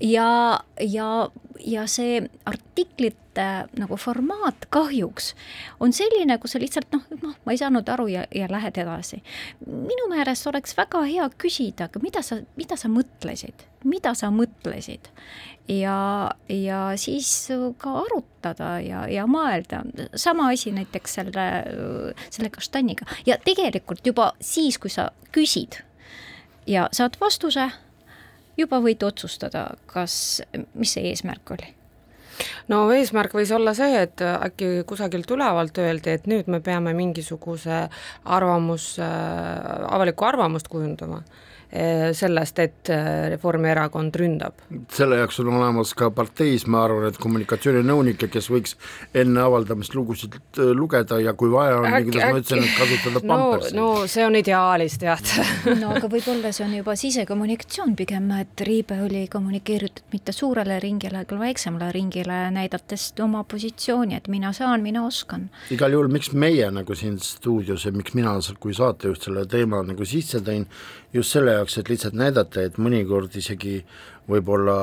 [0.00, 1.28] ja, ja,
[1.60, 2.22] ja see
[3.38, 5.34] artiklite nagu formaat kahjuks
[5.80, 9.22] on selline, kus sa lihtsalt noh, noh, ma ei saanud aru ja, ja lähed edasi.
[9.66, 15.08] minu meelest oleks väga hea küsida, aga mida sa, mida sa mõtlesid, mida sa mõtlesid
[15.68, 19.84] ja, ja siis ka arutada ja, ja mõelda.
[20.14, 21.48] sama asi näiteks selle,
[22.30, 25.82] selle kastanniga ja tegelikult juba siis, kui sa küsid
[26.66, 27.70] ja saad vastuse
[28.58, 30.42] juba võid otsustada, kas,
[30.74, 31.77] mis see eesmärk oli?
[32.72, 37.86] No eesmärk võis olla see, et äkki kusagilt ülevalt öeldi, et nüüd me peame mingisuguse
[38.24, 41.22] arvamus äh,, avalikku arvamust kujundama
[42.16, 44.62] sellest, et eh, Reformierakond ründab.
[44.92, 48.76] selle jaoks on olemas ka parteis, ma arvan, et kommunikatsiooninõunikke, kes võiks
[49.12, 53.74] enne avaldamist lugusid eh, lugeda ja kui vaja on, kuidas ma ütlesin, et kasutada pampersi.
[53.76, 55.32] no, no see on ideaalis, tead
[55.82, 61.26] no aga võib-olla see on juba sisekommunikatsioon pigem, et Riibe oli kommunikeeritud mitte suurele ringile,
[61.28, 65.50] küll väiksemale ringile, näidates oma positsiooni, et mina saan, mina oskan.
[65.74, 70.06] igal juhul, miks meie nagu siin stuudios ja miks mina kui saatejuht selle teema nagu
[70.08, 70.64] sisse tõin,
[71.12, 73.82] just selle jaoks, et lihtsalt näidata, et mõnikord isegi
[74.28, 74.78] võib-olla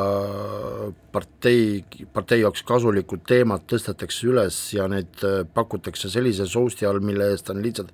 [1.14, 1.84] partei,
[2.14, 7.52] partei jaoks kasulikud teemad tõstetakse üles ja neid äh, pakutakse sellise sousti all, mille eest
[7.54, 7.94] on lihtsalt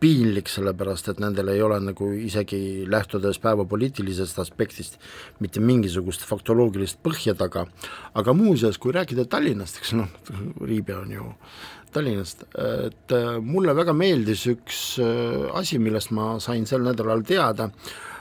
[0.00, 4.96] piinlik, sellepärast et nendel ei ole nagu isegi lähtudes päevapoliitilisest aspektist
[5.44, 7.66] mitte mingisugust faktoloogilist põhja taga,
[8.16, 10.08] aga muuseas, kui rääkida Tallinnast, eks noh,
[10.68, 11.28] Riibe on ju
[11.92, 17.70] Tallinnast, et äh, mulle väga meeldis üks äh, asi, millest ma sain sel nädalal teada,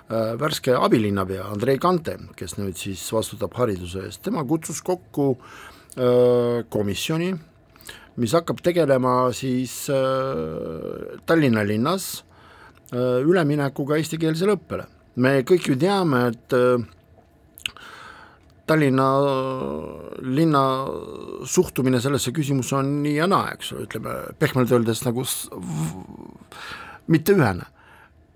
[0.09, 7.33] värske abilinnapea Andrei Kante, kes nüüd siis vastutab hariduse eest, tema kutsus kokku äh, komisjoni,
[8.19, 12.25] mis hakkab tegelema siis äh, Tallinna linnas
[12.89, 14.87] üleminekuga eestikeelsele õppele.
[15.21, 16.55] me kõik ju teame, et
[18.65, 19.09] Tallinna
[20.25, 20.63] linna
[21.45, 25.21] suhtumine sellesse küsimusse on nii ja naa, eks ole, ütleme pehmelt öeldes nagu
[27.13, 27.69] mitte ühene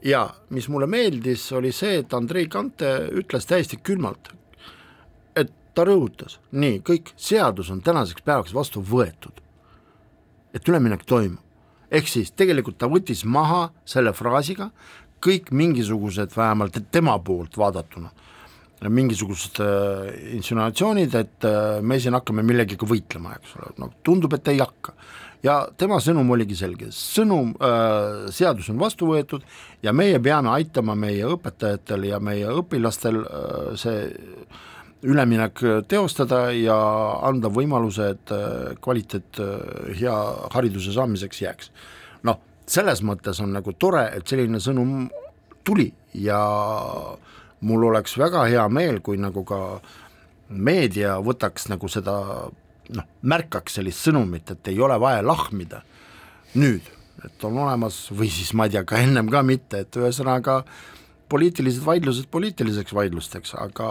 [0.04, 4.32] ja mis mulle meeldis, oli see, et Andrei Kante ütles täiesti külmalt,
[5.36, 9.39] et ta rõhutas, nii, kõik seadus on tänaseks päevaks vastu võetud,
[10.54, 11.39] et üleminek toimub.
[11.94, 14.72] ehk siis tegelikult ta võttis maha selle fraasiga
[15.24, 18.10] kõik mingisugused, vähemalt tema poolt vaadatuna,
[18.91, 24.52] mingisugused äh, insinuatsioonid, et äh, me siin hakkame millegiga võitlema, eks ole, no tundub, et
[24.54, 24.96] ei hakka.
[25.43, 29.43] Ja tema sõnum oligi selge, sõnum äh,, seadus on vastu võetud
[29.84, 34.06] ja meie peame aitama meie õpetajatel ja meie õpilastel äh, see
[35.04, 35.60] üleminek
[35.91, 36.78] teostada ja
[37.28, 39.58] anda võimaluse, et äh, kvaliteet äh,
[40.00, 40.15] hea
[40.56, 41.72] hariduse saamiseks jääks.
[42.24, 45.10] noh, selles mõttes on nagu tore, et selline sõnum
[45.67, 46.39] tuli ja
[47.63, 49.60] mul oleks väga hea meel, kui nagu ka
[50.49, 52.15] meedia võtaks nagu seda
[52.93, 55.84] noh, märkaks sellist sõnumit, et ei ole vaja lahmida
[56.60, 56.86] nüüd,
[57.23, 60.62] et on olemas või siis ma ei tea, ka ennem ka mitte, et ühesõnaga
[61.31, 63.90] poliitilised vaidlused poliitiliseks vaidlusteks, aga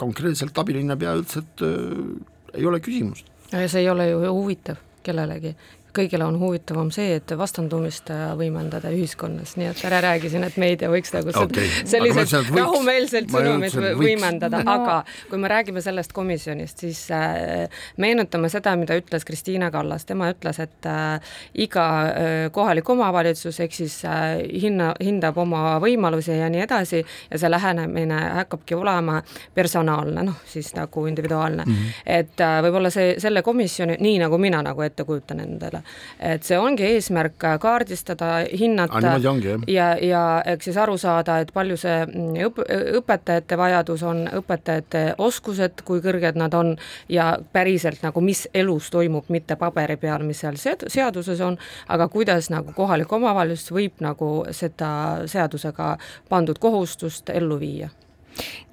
[0.00, 3.28] konkreetselt abilinnapea ütles, et äh, ei ole küsimust.
[3.52, 5.54] ja see ei ole ju huvitav kellelegi
[5.96, 10.56] kõigile on huvitavam see, et vastandumist äh, võimendada ühiskonnas, nii et ära räägi siin, et
[10.60, 11.68] meedia võiks nagu okay.
[11.88, 14.96] sellised rahumeelselt sõnumid võimendada no., aga
[15.30, 17.68] kui me räägime sellest komisjonist, siis äh,
[18.02, 21.34] meenutame seda, mida ütles Kristiina Kallas, tema ütles, et äh,
[21.66, 27.38] iga äh, kohalik omavalitsus ehk siis äh, hinna, hindab oma võimalusi ja nii edasi ja
[27.40, 29.20] see lähenemine hakkabki olema
[29.54, 31.72] personaalne, noh siis nagu individuaalne mm.
[31.72, 32.02] -hmm.
[32.06, 35.81] et äh, võib-olla see, selle komisjoni, nii nagu mina nagu ette kujutan endale,
[36.20, 39.16] et see ongi eesmärk kaardistada, hinnata.
[39.30, 40.22] Ongi, ja, ja
[40.52, 42.62] eks siis aru saada, et palju see mm, õp-,
[43.00, 46.74] õpetajate vajadus on, õpetajate oskused, kui kõrged nad on
[47.12, 51.58] ja päriselt nagu, mis elus toimub, mitte paberi peal, mis seal seaduses on,
[51.88, 54.92] aga kuidas nagu kohalik omavalitsus võib nagu seda
[55.30, 55.96] seadusega
[56.30, 57.90] pandud kohustust ellu viia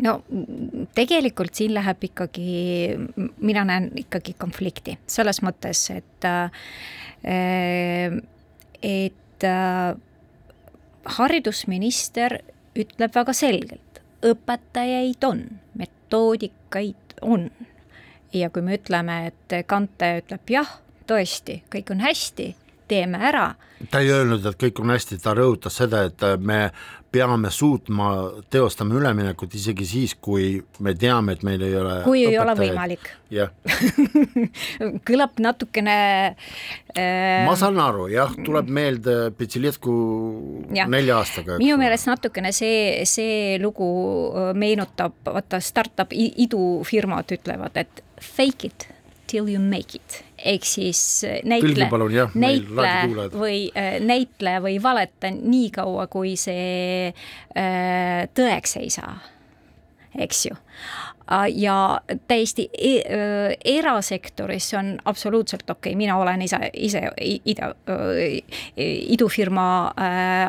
[0.05, 0.19] no
[0.95, 2.97] tegelikult siin läheb ikkagi,
[3.41, 6.51] mina näen ikkagi konflikti selles mõttes, et äh,
[8.83, 9.95] et äh,
[11.17, 12.39] haridusminister
[12.79, 15.43] ütleb väga selgelt, õpetajaid on,
[15.79, 17.49] metoodikaid on.
[18.33, 20.69] ja kui me ütleme, et Kante ütleb jah,
[21.09, 22.53] tõesti, kõik on hästi,
[22.89, 23.51] teeme ära.
[23.91, 26.69] ta ei öelnud, et kõik on hästi, ta rõhutas seda, et me
[27.11, 28.09] peame suutma
[28.49, 33.09] teostama üleminekut isegi siis, kui me teame, et meil ei ole kui ei ole võimalik.
[33.33, 33.49] jah
[35.09, 35.95] kõlab natukene
[36.29, 37.47] äh...
[37.47, 39.95] ma saan aru, jah, tuleb meelde Pitsiljetku
[40.69, 41.57] nelja aastaga.
[41.61, 43.89] minu meelest natukene see, see lugu
[44.29, 48.89] äh, meenutab, vaata startup idufirmad ütlevad, et fake it
[49.29, 51.89] till you make it ehk siis äh, näitle,
[52.35, 59.17] näitle või äh, näitle või valeta nii kaua, kui see äh, tõeks ei saa,
[60.17, 60.57] eks ju
[61.53, 61.73] ja
[62.25, 62.93] täiesti e
[63.77, 67.67] erasektoris on absoluutselt okei okay., mina olen ise, ise ida,
[69.13, 69.67] idufirma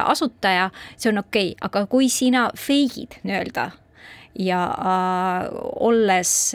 [0.08, 3.68] asutaja, see on okei okay., aga kui sina feigid nii-öelda
[4.38, 5.48] ja äh,
[5.80, 6.52] olles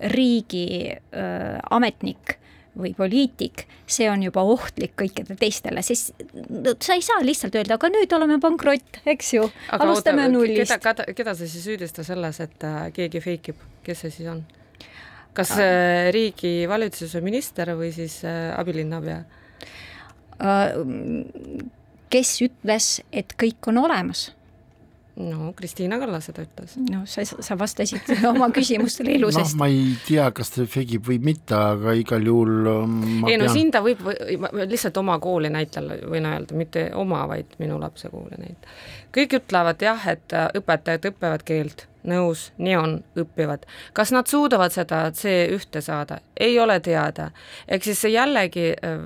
[0.00, 2.38] riigi äh, ametnik
[2.82, 6.14] või poliitik, see on juba ohtlik kõikidele teistele, sest
[6.50, 9.44] no, sa ei saa lihtsalt öelda, aga nüüd oleme pankrott, eks ju,
[9.76, 10.76] alustame oota, nullist.
[10.80, 14.42] keda, keda sa siis süüdista selles, et äh, keegi fake ib, kes see siis on?
[15.36, 19.20] kas äh, riigi valitsuse minister või siis äh, abilinnapea
[20.42, 20.74] äh,?
[22.10, 24.32] kes ütles, et kõik on olemas
[25.28, 26.76] no Kristiina Kallas seda ütles.
[26.90, 31.18] no sa, sa vastasid oma küsimustele ilusasti no ma ei tea, kas ta fegib või
[31.30, 34.02] mitte, aga igal juhul ähm, ei no siin ta võib,
[34.62, 38.80] lihtsalt oma kooli näitel võin öelda, mitte oma, vaid minu lapse kooli näitel.
[39.16, 43.66] kõik ütlevad jah, et äh, õpetajad õpivad keelt, nõus, nii on, õpivad.
[43.96, 47.30] kas nad suudavad seda C1-te saada, ei ole teada.
[47.68, 49.04] ehk siis see jällegi, äh,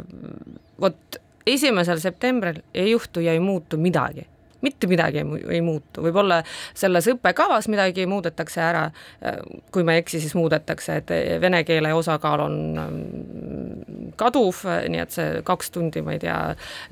[0.80, 4.24] vot esimesel septembril ei juhtu ja ei muutu midagi
[4.64, 6.40] mitte midagi ei, ei muutu, võib-olla
[6.74, 8.84] selles õppekavas midagi muudetakse ära,
[9.74, 15.14] kui ma ei eksi, siis muudetakse, et vene keele osakaal on mm, kaduv, nii et
[15.14, 16.38] see kaks tundi, ma ei tea,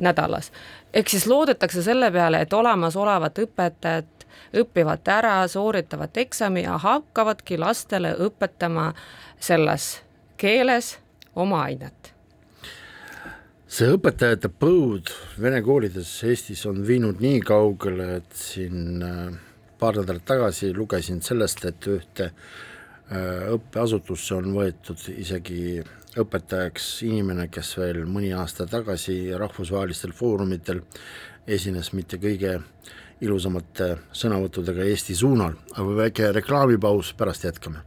[0.02, 0.52] nädalas.
[0.92, 4.26] ehk siis loodetakse selle peale, et olemasolevat õpetajat
[4.62, 8.92] õpivad ära, sooritavad eksami ja hakkavadki lastele õpetama
[9.40, 10.02] selles
[10.36, 10.98] keeles
[11.36, 12.11] oma ainet
[13.72, 15.08] see õpetajate põud
[15.40, 19.30] vene koolides Eestis on viinud nii kaugele, et siin äh,
[19.80, 25.80] paar nädalat tagasi lugesin sellest, et ühte äh, õppeasutusse on võetud isegi
[26.20, 30.82] õpetajaks inimene, kes veel mõni aasta tagasi rahvusvahelistel foorumitel
[31.48, 32.58] esines mitte kõige
[33.24, 37.86] ilusamate sõnavõttudega Eesti suunal, aga väike reklaamipaus, pärast jätkame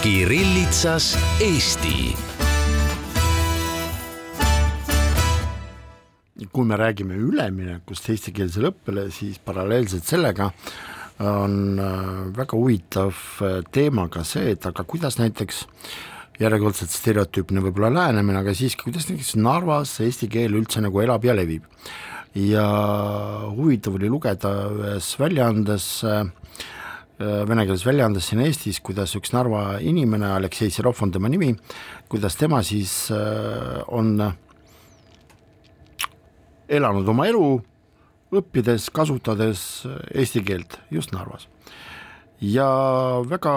[0.00, 1.12] Kirillitsas
[1.44, 2.16] Eesti.
[6.52, 10.48] kui me räägime üleminekust eestikeelsele õppele, siis paralleelselt sellega
[11.20, 13.12] on äh, väga huvitav
[13.44, 15.66] äh, teema ka see, et aga kuidas näiteks
[16.40, 21.36] järjekordselt stereotüüpne võib-olla lähenemine, aga siiski, kuidas näiteks Narvas eesti keel üldse nagu elab ja
[21.36, 21.68] levib.
[22.34, 22.66] ja
[23.52, 26.24] huvitav oli lugeda ühes väljaandes äh,
[27.20, 31.52] venekeelses väljaandes siin Eestis, kuidas üks Narva inimene, Aleksei Serov on tema nimi,
[32.08, 34.14] kuidas tema siis äh, on
[36.70, 37.44] elanud oma elu,
[38.40, 39.62] õppides, kasutades
[40.14, 41.48] eesti keelt just Narvas.
[42.40, 42.68] ja
[43.28, 43.54] väga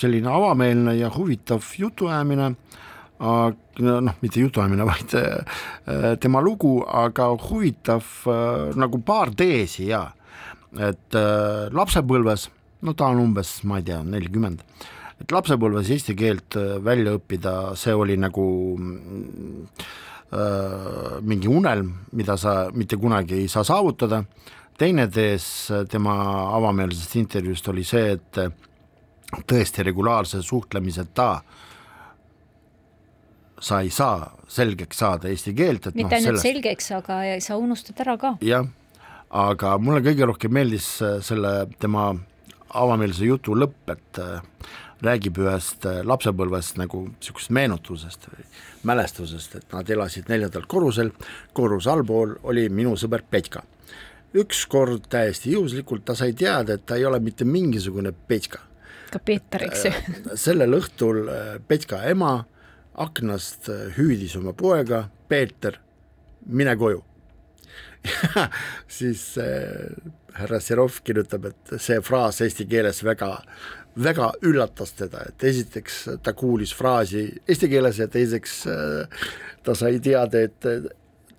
[0.00, 2.54] selline avameelne ja huvitav jutuajamine,
[3.20, 8.08] noh, mitte jutuajamine, vaid äh, tema lugu, aga huvitav
[8.74, 10.08] nagu paar teesi ja
[10.78, 12.48] et äh, lapsepõlves,
[12.86, 14.62] no ta on umbes, ma ei tea, nelikümmend,
[15.20, 18.80] et lapsepõlves eesti keelt äh, välja õppida, see oli nagu äh,
[21.26, 24.18] mingi unelm, mida sa mitte kunagi ei saa saavutada,
[24.80, 25.44] teine tees
[25.92, 26.14] tema
[26.56, 28.32] avameelsest intervjuust oli see, et
[29.46, 31.28] tõesti regulaarse suhtlemiseta
[33.60, 37.58] sa ei saa selgeks saada eesti keelt, et mitte noh, ainult sellest selgeks, aga sa
[37.60, 38.34] unustad ära ka.
[38.44, 38.66] jah,
[39.30, 42.10] aga mulle kõige rohkem meeldis äh, selle tema
[42.74, 44.40] avameelse jutu lõpp, et äh,
[45.04, 48.46] räägib ühest äh, lapsepõlvest nagu niisugusest meenutusest või
[48.90, 51.12] mälestusest, et nad elasid neljandal korrusel,
[51.56, 53.62] korruse allpool oli minu sõber Petka.
[54.34, 58.60] ükskord täiesti juhuslikult ta sai teada, et ta ei ole mitte mingisugune Petka.
[59.10, 59.92] ka Peeter, eks ju.
[60.34, 61.28] sellel õhtul
[61.68, 62.44] Petka ema
[62.94, 65.78] aknast hüüdis oma poega, Peeter,
[66.46, 67.04] mine koju
[68.98, 69.90] siis äh,
[70.36, 73.32] härra Serov kirjutab, et see fraas eesti keeles väga,
[74.00, 79.22] väga üllatas teda, et esiteks ta kuulis fraasi eesti keeles ja teiseks äh,
[79.66, 80.60] ta sai teada, et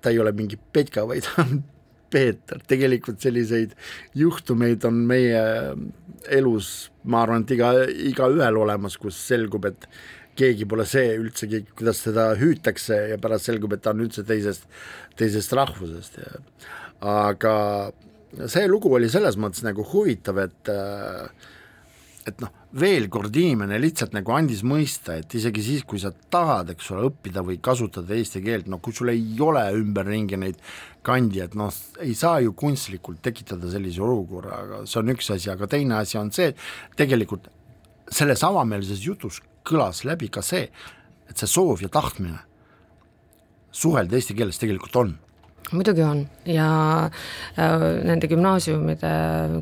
[0.01, 1.61] ta ei ole mingi Petka, vaid on
[2.11, 3.75] Peeter, tegelikult selliseid
[4.19, 5.43] juhtumeid on meie
[6.27, 7.69] elus, ma arvan, et iga,
[8.11, 9.87] igaühel olemas, kus selgub, et
[10.35, 14.67] keegi pole see üldsegi, kuidas teda hüütakse ja pärast selgub, et ta on üldse teisest,
[15.19, 16.35] teisest rahvusest ja
[17.01, 17.55] aga
[18.47, 20.71] see lugu oli selles mõttes nagu huvitav, et
[22.29, 26.69] et noh, veel kord inimene lihtsalt nagu andis mõista, et isegi siis, kui sa tahad,
[26.69, 30.59] eks ole, õppida või kasutada eesti keelt, no kui sul ei ole ümberringi neid
[31.05, 31.73] kandi, et noh,
[32.03, 36.19] ei saa ju kunstlikult tekitada sellise olukorra, aga see on üks asi, aga teine asi
[36.21, 36.53] on see,
[36.99, 37.49] tegelikult
[38.11, 40.69] selles avameelses jutus kõlas läbi ka see,
[41.25, 42.37] et see soov ja tahtmine
[43.71, 45.13] suhelda eesti keeles tegelikult on
[45.71, 46.27] muidugi on.
[46.45, 49.11] Ja äh, nende gümnaasiumide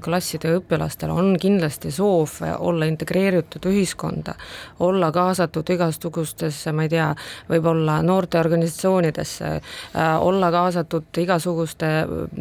[0.04, 4.34] klasside õpilastel on kindlasti soov olla integreeritud ühiskonda,
[4.80, 7.10] olla kaasatud igasugustesse, ma ei tea,
[7.50, 11.92] võib-olla noorteorganisatsioonidesse äh,, olla kaasatud igasuguste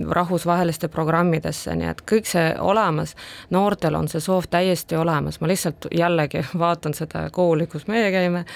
[0.07, 3.17] rahvusvaheliste programmidesse, nii et kõik see olemas,
[3.51, 8.47] noortel on see soov täiesti olemas, ma lihtsalt jällegi vaatan seda kooli, kus meie käime,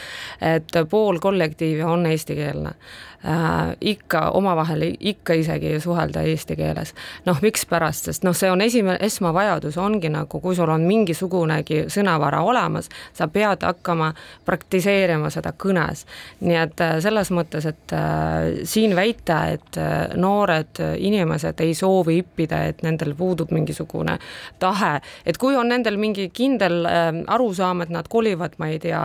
[0.41, 2.77] et pool kollektiivi on eestikeelne.
[3.23, 6.95] Äh, ikka omavahel ikka isegi suhelda eesti keeles.
[7.27, 12.43] noh, mikspärast, sest noh, see on esimene, esmavajadus ongi nagu, kui sul on mingisugunegi sõnavara
[12.43, 14.13] olemas, sa pead hakkama
[14.45, 16.07] praktiseerima seda kõnes.
[16.41, 22.21] nii et äh, selles mõttes, et äh, siin väita, et äh, noored inimesed ei soovi
[22.23, 24.19] õppida, et nendel puudub mingisugune
[24.63, 24.95] tahe,
[25.27, 29.03] et kui on nendel mingi kindel äh, arusaam, et nad kolivad, ma ei tea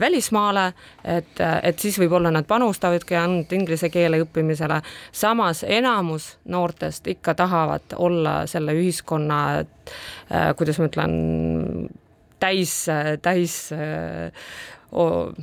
[0.00, 0.66] välismaale,
[1.04, 4.75] et, et siis võib-olla nad panustavad ka ainult inglise keele õppimisele,
[5.12, 11.18] samas enamus noortest ikka tahavad olla selle ühiskonna äh,, kuidas ma ütlen,
[12.42, 12.78] täis,
[13.22, 13.58] täis
[14.92, 15.34] oh,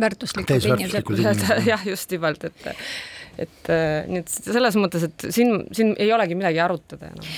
[0.00, 1.66] väärtuslikud inimesed.
[1.66, 2.72] jah, just nimelt, et
[3.34, 3.68] et
[4.06, 7.30] nii et selles mõttes, et siin, siin ei olegi midagi arutada enam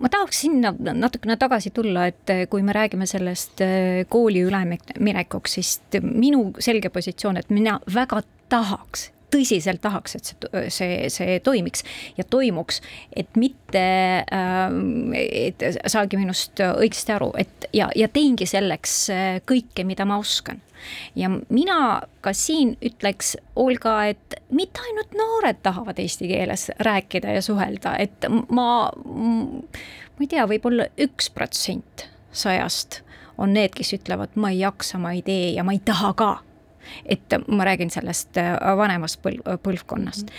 [0.00, 5.74] ma tahaks sinna natukene tagasi tulla, et kui me räägime sellest äh, kooli üleminekuks, siis
[6.00, 11.84] minu selge positsioon, et mina väga tahaks tõsiselt tahaks, et see, see, see toimiks
[12.18, 12.80] ja toimuks,
[13.16, 13.84] et mitte
[14.22, 14.80] äh,,
[15.46, 20.60] et saagi minust õigesti aru, et ja, ja teengi selleks äh, kõike, mida ma oskan
[21.18, 27.42] ja mina ka siin ütleks, Olga, et mitte ainult noored tahavad eesti keeles rääkida ja
[27.44, 33.00] suhelda, et ma, ma ei tea võib, võib-olla üks protsent sajast
[33.40, 36.30] on need, kes ütlevad, ma ei jaksa, ma ei tee ja ma ei taha ka.
[37.04, 40.30] Et ma räägin sellest äh, vanemast põlv, põlvkonnast.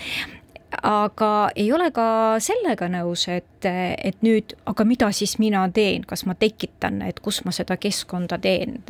[0.82, 6.24] Aga ei ole ka sellega nõus, et, et nüüd, aga mida siis mina teen, kas
[6.24, 8.80] ma tekitan, et kus ma seda keskkonda teen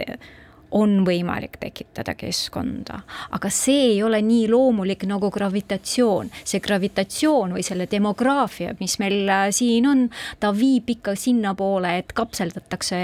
[0.72, 2.98] on võimalik tekitada keskkonda,
[3.36, 6.30] aga see ei ole nii loomulik nagu gravitatsioon.
[6.44, 10.04] see gravitatsioon või selle demograafia, mis meil äh, siin on,
[10.40, 13.00] ta viib ikka sinnapoole, et kapseldatakse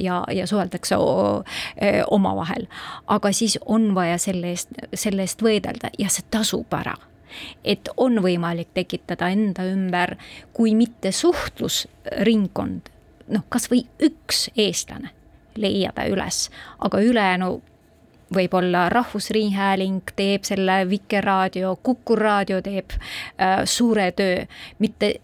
[0.00, 2.68] ja, ja suheldakse e, omavahel.
[3.06, 6.96] aga siis on vaja selle eest, selle eest võidelda ja see tasub ära
[7.64, 10.14] et on võimalik tekitada enda ümber,
[10.54, 12.90] kui mitte suhtlusringkond,
[13.34, 15.10] noh, kasvõi üks eestlane
[15.60, 16.48] leia ta üles,
[16.78, 17.50] aga ülejäänu
[18.34, 24.44] võib-olla Rahvusringhääling teeb selle Vikerraadio, Kuku raadio teeb äh, suure töö,
[24.78, 25.14] mitte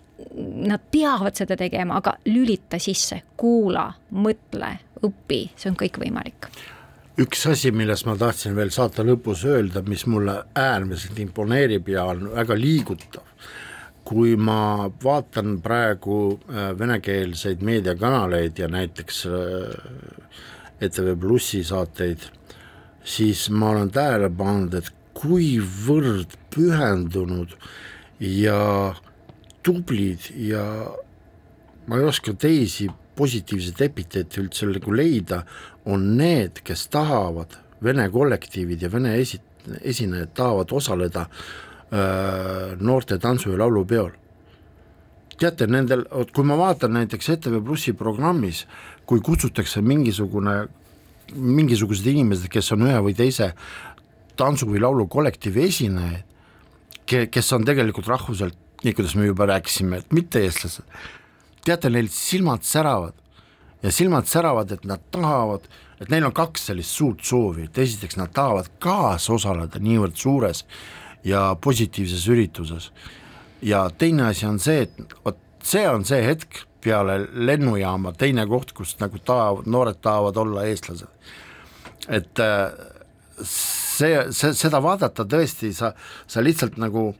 [0.68, 4.74] nad peavad seda tegema, aga lülita sisse, kuula, mõtle,
[5.06, 6.50] õpi, see on kõik võimalik
[7.20, 12.30] üks asi, millest ma tahtsin veel saate lõpus öelda, mis mulle äärmiselt imponeerib ja on
[12.32, 13.26] väga liigutav,
[14.10, 20.32] kui ma vaatan praegu äh, venekeelseid meediakanaleid ja näiteks äh,
[20.82, 22.24] ETV Plussi saateid,
[23.04, 27.54] siis ma olen tähele pannud, et kuivõrd pühendunud
[28.18, 28.58] ja
[29.62, 30.64] tublid ja
[31.86, 32.88] ma ei oska teisi
[33.20, 35.44] positiivseid epiteete üldse nagu leida,
[35.86, 37.54] on need, kes tahavad,
[37.84, 39.42] vene kollektiivid ja vene esi-,
[39.86, 41.28] esinejad tahavad osaleda
[42.80, 44.10] noorte tantsu- ja laulupeol.
[45.40, 48.66] teate, nendel, kui ma vaatan näiteks ETV Plussi programmis,
[49.08, 50.68] kui kutsutakse mingisugune,
[51.34, 53.54] mingisugused inimesed, kes on ühe või teise
[54.36, 56.26] tantsu- või laulukollektiivi esinejad,
[57.06, 60.84] ke-, kes on tegelikult rahvuselt, nii kuidas me juba rääkisime, et mitte-eestlased,
[61.64, 63.16] teate, neil silmad säravad
[63.82, 65.64] ja silmad säravad, et nad tahavad,
[66.00, 70.66] et neil on kaks sellist suurt soovi, et esiteks nad tahavad kaasosaleda niivõrd suures
[71.24, 72.90] ja positiivses ürituses.
[73.62, 78.72] ja teine asi on see, et vot see on see hetk peale lennujaama, teine koht,
[78.72, 81.08] kus nagu tahavad, noored tahavad olla eestlased.
[82.08, 82.70] et äh,
[83.44, 85.92] see, see, seda vaadata tõesti, sa,
[86.26, 87.10] sa lihtsalt nagu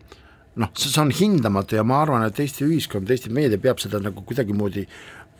[0.60, 4.24] noh, see on hindamatu ja ma arvan, et Eesti ühiskond, Eesti meedia peab seda nagu
[4.26, 4.86] kuidagimoodi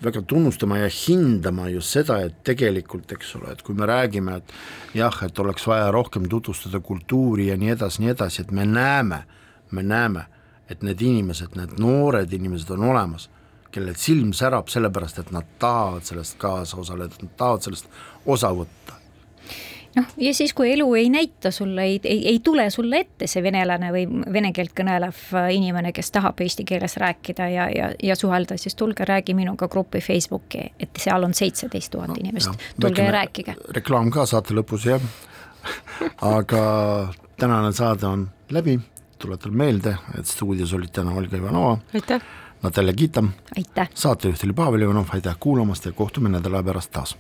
[0.05, 4.55] väga tunnustama ja hindama just seda, et tegelikult, eks ole, et kui me räägime, et
[4.97, 9.23] jah, et oleks vaja rohkem tutvustada kultuuri ja nii edasi, nii edasi, et me näeme,
[9.71, 10.25] me näeme,
[10.71, 13.29] et need inimesed, need noored inimesed on olemas,
[13.71, 17.93] kellel silm särab sellepärast, et nad tahavad sellest kaasa osaleda, nad tahavad sellest
[18.27, 19.00] osa võtta
[19.97, 23.43] noh, ja siis, kui elu ei näita sulle, ei, ei, ei tule sulle ette see
[23.43, 28.16] venelane või vene keelt kõnelev äh, inimene, kes tahab eesti keeles rääkida ja, ja, ja
[28.16, 33.14] suhelda, siis tulge räägi minuga gruppi Facebooki, et seal on seitseteist tuhat inimest, tulge ja
[33.20, 33.57] rääkige.
[33.76, 35.09] reklaam ka saate lõpus jah
[36.36, 36.62] aga
[37.41, 38.78] tänane saade on läbi,
[39.18, 41.78] tuletan meelde, et stuudios olid täna Olga Ivanova.
[41.95, 42.22] aitäh!
[42.62, 43.32] Natalja Kitam.
[43.57, 43.91] aitäh!
[43.95, 47.16] saatejuht oli Pavel Ivanov, aitäh kuulamast ja kohtume nädala pärast taas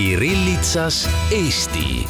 [0.00, 2.08] Kirillitsas Eesti